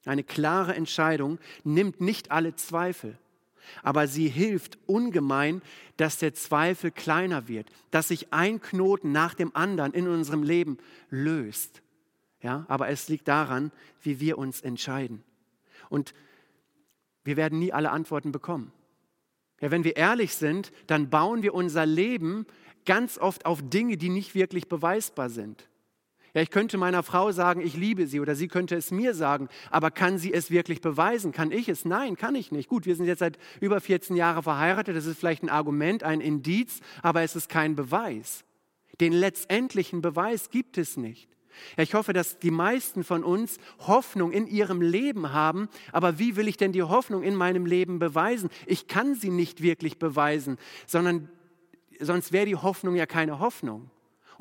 [0.06, 3.18] Eine klare Entscheidung nimmt nicht alle Zweifel
[3.84, 5.62] aber sie hilft ungemein,
[5.98, 10.78] dass der Zweifel kleiner wird, dass sich ein Knoten nach dem anderen in unserem Leben
[11.10, 11.82] löst.
[12.42, 13.72] Ja, aber es liegt daran,
[14.02, 15.24] wie wir uns entscheiden.
[15.90, 16.14] Und
[17.24, 18.72] wir werden nie alle Antworten bekommen.
[19.60, 22.48] Ja, wenn wir ehrlich sind, dann bauen wir unser Leben
[22.86, 25.68] ganz oft auf Dinge, die nicht wirklich beweisbar sind.
[26.34, 29.50] Ja, ich könnte meiner Frau sagen, ich liebe sie oder sie könnte es mir sagen,
[29.70, 31.34] aber kann sie es wirklich beweisen?
[31.34, 31.84] Kann ich es?
[31.84, 32.70] Nein, kann ich nicht.
[32.70, 36.22] Gut, wir sind jetzt seit über 14 Jahren verheiratet, das ist vielleicht ein Argument, ein
[36.22, 38.46] Indiz, aber es ist kein Beweis.
[39.02, 41.28] Den letztendlichen Beweis gibt es nicht.
[41.76, 46.38] Ja, ich hoffe, dass die meisten von uns Hoffnung in ihrem Leben haben, aber wie
[46.38, 48.50] will ich denn die Hoffnung in meinem Leben beweisen?
[48.66, 51.30] Ich kann sie nicht wirklich beweisen, sondern
[52.00, 53.90] sonst wäre die Hoffnung ja keine Hoffnung.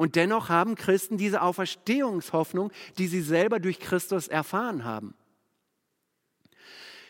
[0.01, 5.13] Und dennoch haben Christen diese Auferstehungshoffnung, die sie selber durch Christus erfahren haben.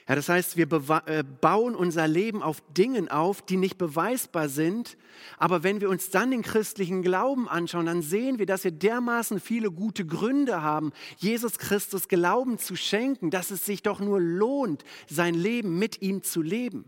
[0.09, 0.67] Ja, das heißt, wir
[1.07, 4.97] äh, bauen unser Leben auf Dingen auf, die nicht beweisbar sind.
[5.39, 9.39] Aber wenn wir uns dann den christlichen Glauben anschauen, dann sehen wir, dass wir dermaßen
[9.39, 14.83] viele gute Gründe haben, Jesus Christus Glauben zu schenken, dass es sich doch nur lohnt,
[15.09, 16.87] sein Leben mit ihm zu leben.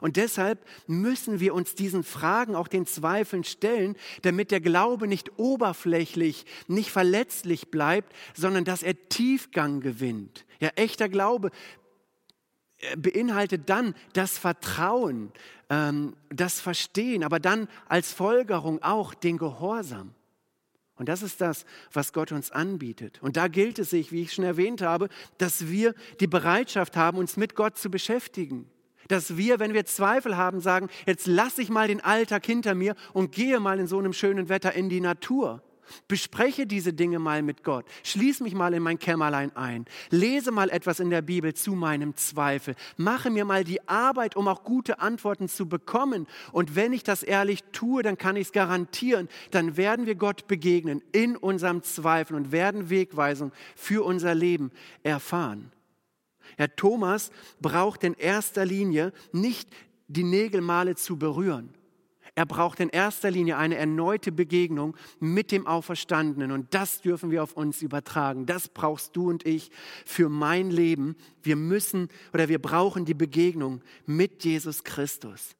[0.00, 5.38] Und deshalb müssen wir uns diesen Fragen, auch den Zweifeln stellen, damit der Glaube nicht
[5.38, 10.44] oberflächlich, nicht verletzlich bleibt, sondern dass er Tiefgang gewinnt.
[10.60, 11.50] Ja, echter Glaube
[12.78, 15.32] äh, beinhaltet dann das Vertrauen,
[15.70, 20.14] ähm, das Verstehen, aber dann als Folgerung auch den Gehorsam.
[20.96, 23.20] Und das ist das, was Gott uns anbietet.
[23.22, 27.18] Und da gilt es sich, wie ich schon erwähnt habe, dass wir die Bereitschaft haben,
[27.18, 28.70] uns mit Gott zu beschäftigen
[29.08, 32.94] dass wir, wenn wir Zweifel haben, sagen, jetzt lasse ich mal den Alltag hinter mir
[33.12, 35.62] und gehe mal in so einem schönen Wetter in die Natur.
[36.08, 37.84] Bespreche diese Dinge mal mit Gott.
[38.02, 39.84] Schließ mich mal in mein Kämmerlein ein.
[40.10, 42.74] Lese mal etwas in der Bibel zu meinem Zweifel.
[42.96, 46.26] Mache mir mal die Arbeit, um auch gute Antworten zu bekommen.
[46.52, 49.28] Und wenn ich das ehrlich tue, dann kann ich es garantieren.
[49.50, 54.70] Dann werden wir Gott begegnen in unserem Zweifel und werden Wegweisung für unser Leben
[55.02, 55.72] erfahren.
[56.56, 57.30] Herr Thomas
[57.60, 59.70] braucht in erster Linie nicht
[60.08, 61.74] die Nägelmale zu berühren
[62.34, 66.50] er braucht in erster Linie eine erneute Begegnung mit dem Auferstandenen.
[66.50, 68.46] Und das dürfen wir auf uns übertragen.
[68.46, 69.70] Das brauchst du und ich
[70.06, 71.16] für mein Leben.
[71.42, 75.54] Wir müssen oder wir brauchen die Begegnung mit Jesus Christus.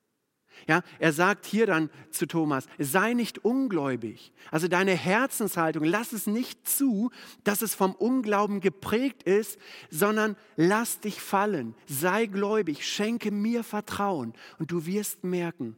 [0.68, 4.32] Ja, er sagt hier dann zu Thomas, sei nicht ungläubig.
[4.50, 7.10] Also deine Herzenshaltung, lass es nicht zu,
[7.44, 9.58] dass es vom Unglauben geprägt ist,
[9.90, 15.76] sondern lass dich fallen, sei gläubig, schenke mir Vertrauen und du wirst merken,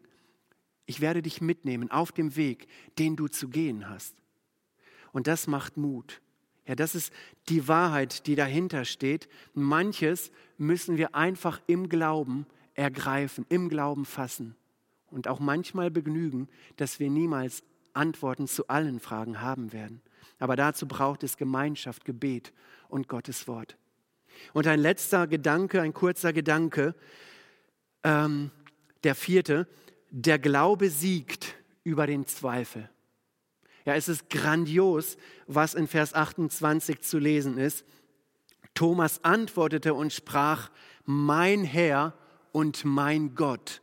[0.87, 2.67] ich werde dich mitnehmen auf dem Weg,
[2.99, 4.15] den du zu gehen hast.
[5.13, 6.21] Und das macht Mut.
[6.67, 7.13] Ja, das ist
[7.49, 9.29] die Wahrheit, die dahinter steht.
[9.55, 14.57] Manches müssen wir einfach im Glauben ergreifen, im Glauben fassen
[15.15, 17.63] und auch manchmal begnügen, dass wir niemals
[17.93, 20.03] Antworten zu allen Fragen haben werden.
[20.39, 22.53] Aber dazu braucht es Gemeinschaft, Gebet
[22.89, 23.77] und Gottes Wort.
[24.53, 26.95] Und ein letzter Gedanke, ein kurzer Gedanke,
[28.03, 28.51] ähm,
[29.05, 29.69] der vierte,
[30.11, 31.55] der Glaube siegt
[31.85, 32.91] über den Zweifel.
[33.85, 37.85] Ja, es ist grandios, was in Vers 28 zu lesen ist.
[38.75, 40.71] Thomas antwortete und sprach,
[41.05, 42.15] mein Herr
[42.51, 43.83] und mein Gott.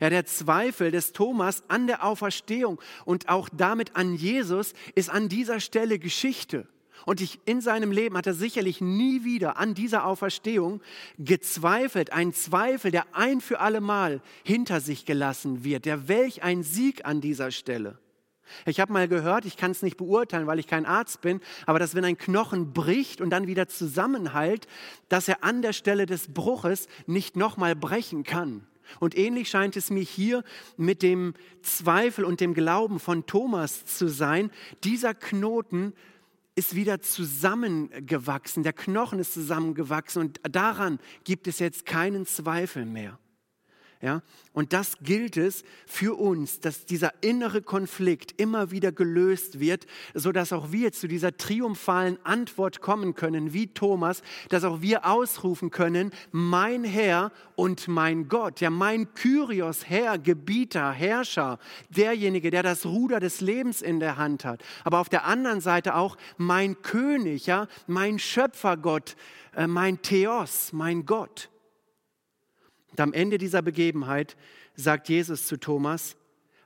[0.00, 5.28] Ja, der Zweifel des Thomas an der Auferstehung und auch damit an Jesus ist an
[5.28, 6.66] dieser Stelle Geschichte.
[7.06, 10.80] Und ich, in seinem Leben hat er sicherlich nie wieder an dieser Auferstehung
[11.18, 12.12] gezweifelt.
[12.12, 15.84] Ein Zweifel, der ein für alle Mal hinter sich gelassen wird.
[15.84, 17.98] Der welch ein Sieg an dieser Stelle.
[18.66, 21.78] Ich habe mal gehört, ich kann es nicht beurteilen, weil ich kein Arzt bin, aber
[21.78, 24.66] dass wenn ein Knochen bricht und dann wieder zusammenhält,
[25.08, 28.66] dass er an der Stelle des Bruches nicht nochmal brechen kann.
[29.00, 30.44] Und ähnlich scheint es mir hier
[30.76, 34.50] mit dem Zweifel und dem Glauben von Thomas zu sein.
[34.84, 35.92] Dieser Knoten
[36.56, 43.18] ist wieder zusammengewachsen, der Knochen ist zusammengewachsen und daran gibt es jetzt keinen Zweifel mehr.
[44.04, 44.20] Ja?
[44.52, 50.52] Und das gilt es für uns, dass dieser innere Konflikt immer wieder gelöst wird, sodass
[50.52, 56.10] auch wir zu dieser triumphalen Antwort kommen können, wie Thomas, dass auch wir ausrufen können,
[56.32, 63.20] mein Herr und mein Gott, ja mein Kyrios, Herr, Gebieter, Herrscher, derjenige, der das Ruder
[63.20, 64.62] des Lebens in der Hand hat.
[64.84, 69.16] Aber auf der anderen Seite auch mein König, ja, mein Schöpfergott,
[69.56, 71.48] äh, mein Theos, mein Gott.
[72.94, 74.36] Und am Ende dieser Begebenheit
[74.76, 76.14] sagt Jesus zu Thomas,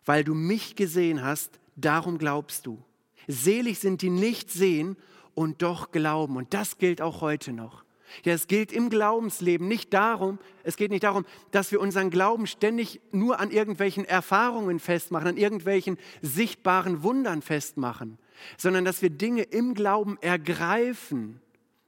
[0.05, 2.85] weil du mich gesehen hast, darum glaubst du.
[3.27, 4.99] Selig sind die nicht sehen
[5.35, 6.37] und doch glauben.
[6.37, 7.83] Und das gilt auch heute noch.
[8.25, 12.47] Ja, es gilt im Glaubensleben nicht darum, es geht nicht darum, dass wir unseren Glauben
[12.47, 18.19] ständig nur an irgendwelchen Erfahrungen festmachen, an irgendwelchen sichtbaren Wundern festmachen,
[18.59, 21.41] sondern dass wir Dinge im Glauben ergreifen,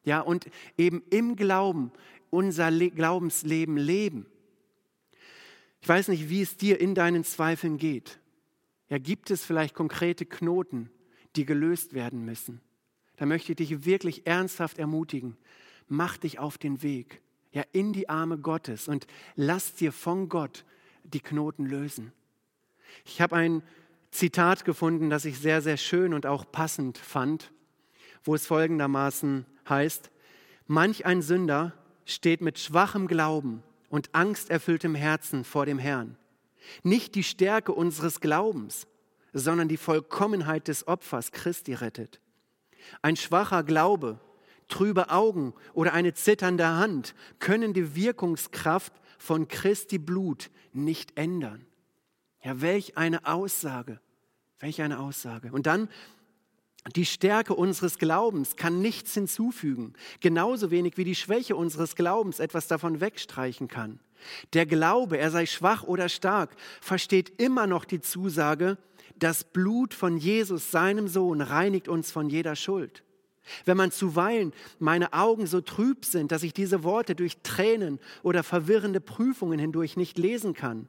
[0.02, 0.46] ja, und
[0.78, 1.92] eben im Glauben
[2.30, 4.26] unser Le Glaubensleben leben.
[5.80, 8.18] Ich weiß nicht, wie es dir in deinen Zweifeln geht.
[8.88, 10.90] Ja, gibt es vielleicht konkrete Knoten,
[11.36, 12.60] die gelöst werden müssen?
[13.16, 15.36] Da möchte ich dich wirklich ernsthaft ermutigen.
[15.88, 17.20] Mach dich auf den Weg,
[17.52, 19.06] ja, in die Arme Gottes und
[19.36, 20.64] lass dir von Gott
[21.04, 22.12] die Knoten lösen.
[23.04, 23.62] Ich habe ein
[24.10, 27.52] Zitat gefunden, das ich sehr, sehr schön und auch passend fand,
[28.24, 30.10] wo es folgendermaßen heißt,
[30.66, 31.74] manch ein Sünder
[32.04, 36.16] steht mit schwachem Glauben und angsterfülltem Herzen vor dem Herrn.
[36.82, 38.86] Nicht die Stärke unseres Glaubens,
[39.34, 42.20] sondern die Vollkommenheit des Opfers Christi rettet.
[43.02, 44.18] Ein schwacher Glaube,
[44.68, 51.66] trübe Augen oder eine zitternde Hand können die Wirkungskraft von Christi Blut nicht ändern.
[52.42, 54.00] Ja, welch eine Aussage,
[54.60, 55.52] welch eine Aussage.
[55.52, 55.88] Und dann
[56.96, 62.68] die Stärke unseres Glaubens kann nichts hinzufügen, genauso wenig wie die Schwäche unseres Glaubens etwas
[62.68, 64.00] davon wegstreichen kann.
[64.54, 68.78] Der Glaube, er sei schwach oder stark, versteht immer noch die Zusage,
[69.16, 73.02] das Blut von Jesus, seinem Sohn, reinigt uns von jeder Schuld.
[73.64, 78.42] Wenn man zuweilen meine Augen so trüb sind, dass ich diese Worte durch Tränen oder
[78.42, 80.88] verwirrende Prüfungen hindurch nicht lesen kann,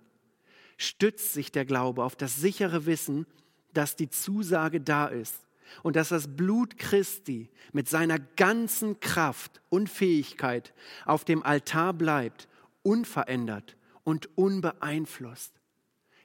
[0.78, 3.26] stützt sich der Glaube auf das sichere Wissen,
[3.74, 5.42] dass die Zusage da ist
[5.84, 10.74] und dass das Blut Christi mit seiner ganzen Kraft und Fähigkeit
[11.06, 12.48] auf dem Altar bleibt,
[12.84, 15.54] unverändert und unbeeinflusst.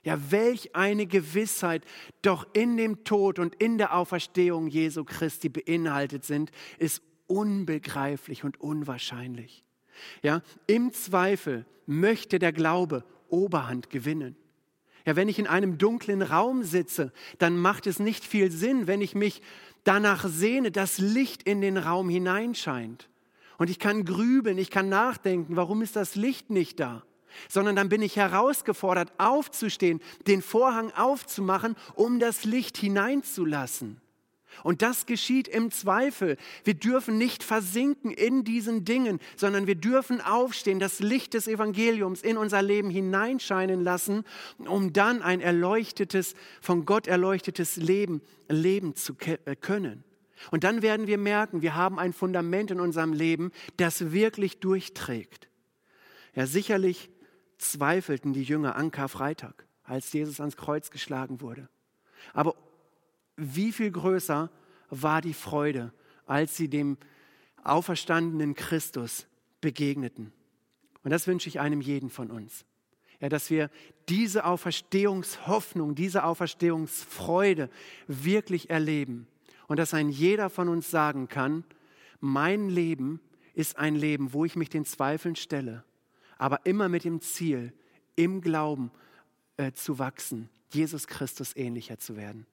[0.02, 1.84] Ja, welch eine Gewissheit
[2.22, 8.60] doch in dem Tod und in der Auferstehung Jesu Christi beinhaltet sind, ist unbegreiflich und
[8.60, 9.64] unwahrscheinlich.
[10.22, 14.36] Ja, im Zweifel möchte der Glaube Oberhand gewinnen.
[15.06, 19.00] Ja, wenn ich in einem dunklen Raum sitze, dann macht es nicht viel Sinn, wenn
[19.00, 19.40] ich mich
[19.84, 23.08] danach sehne, dass Licht in den Raum hineinscheint.
[23.56, 27.04] Und ich kann grübeln, ich kann nachdenken, warum ist das Licht nicht da?
[27.48, 34.00] Sondern dann bin ich herausgefordert, aufzustehen, den Vorhang aufzumachen, um das Licht hineinzulassen.
[34.62, 36.36] Und das geschieht im Zweifel.
[36.64, 42.22] Wir dürfen nicht versinken in diesen Dingen, sondern wir dürfen aufstehen, das Licht des Evangeliums
[42.22, 44.24] in unser Leben hineinscheinen lassen,
[44.58, 50.04] um dann ein erleuchtetes, von Gott erleuchtetes Leben leben zu äh, können.
[50.50, 55.48] Und dann werden wir merken, wir haben ein Fundament in unserem Leben, das wirklich durchträgt.
[56.34, 57.10] Ja, sicherlich
[57.58, 61.68] zweifelten die Jünger an Karfreitag, als Jesus ans Kreuz geschlagen wurde.
[62.34, 62.54] Aber
[63.36, 64.50] wie viel größer
[64.90, 65.92] war die Freude,
[66.26, 66.96] als sie dem
[67.62, 69.26] auferstandenen Christus
[69.60, 70.32] begegneten.
[71.02, 72.64] Und das wünsche ich einem jeden von uns.
[73.20, 73.70] Ja, dass wir
[74.08, 77.70] diese Auferstehungshoffnung, diese Auferstehungsfreude
[78.06, 79.26] wirklich erleben.
[79.68, 81.64] Und dass ein jeder von uns sagen kann,
[82.20, 83.20] mein Leben
[83.54, 85.82] ist ein Leben, wo ich mich den Zweifeln stelle,
[86.38, 87.72] aber immer mit dem Ziel,
[88.16, 88.90] im Glauben
[89.56, 92.46] äh, zu wachsen, Jesus Christus ähnlicher zu werden.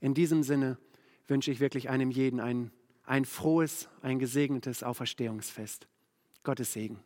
[0.00, 0.78] In diesem Sinne
[1.26, 2.70] wünsche ich wirklich einem jeden ein,
[3.04, 5.88] ein frohes, ein gesegnetes Auferstehungsfest.
[6.44, 7.00] Gottes Segen.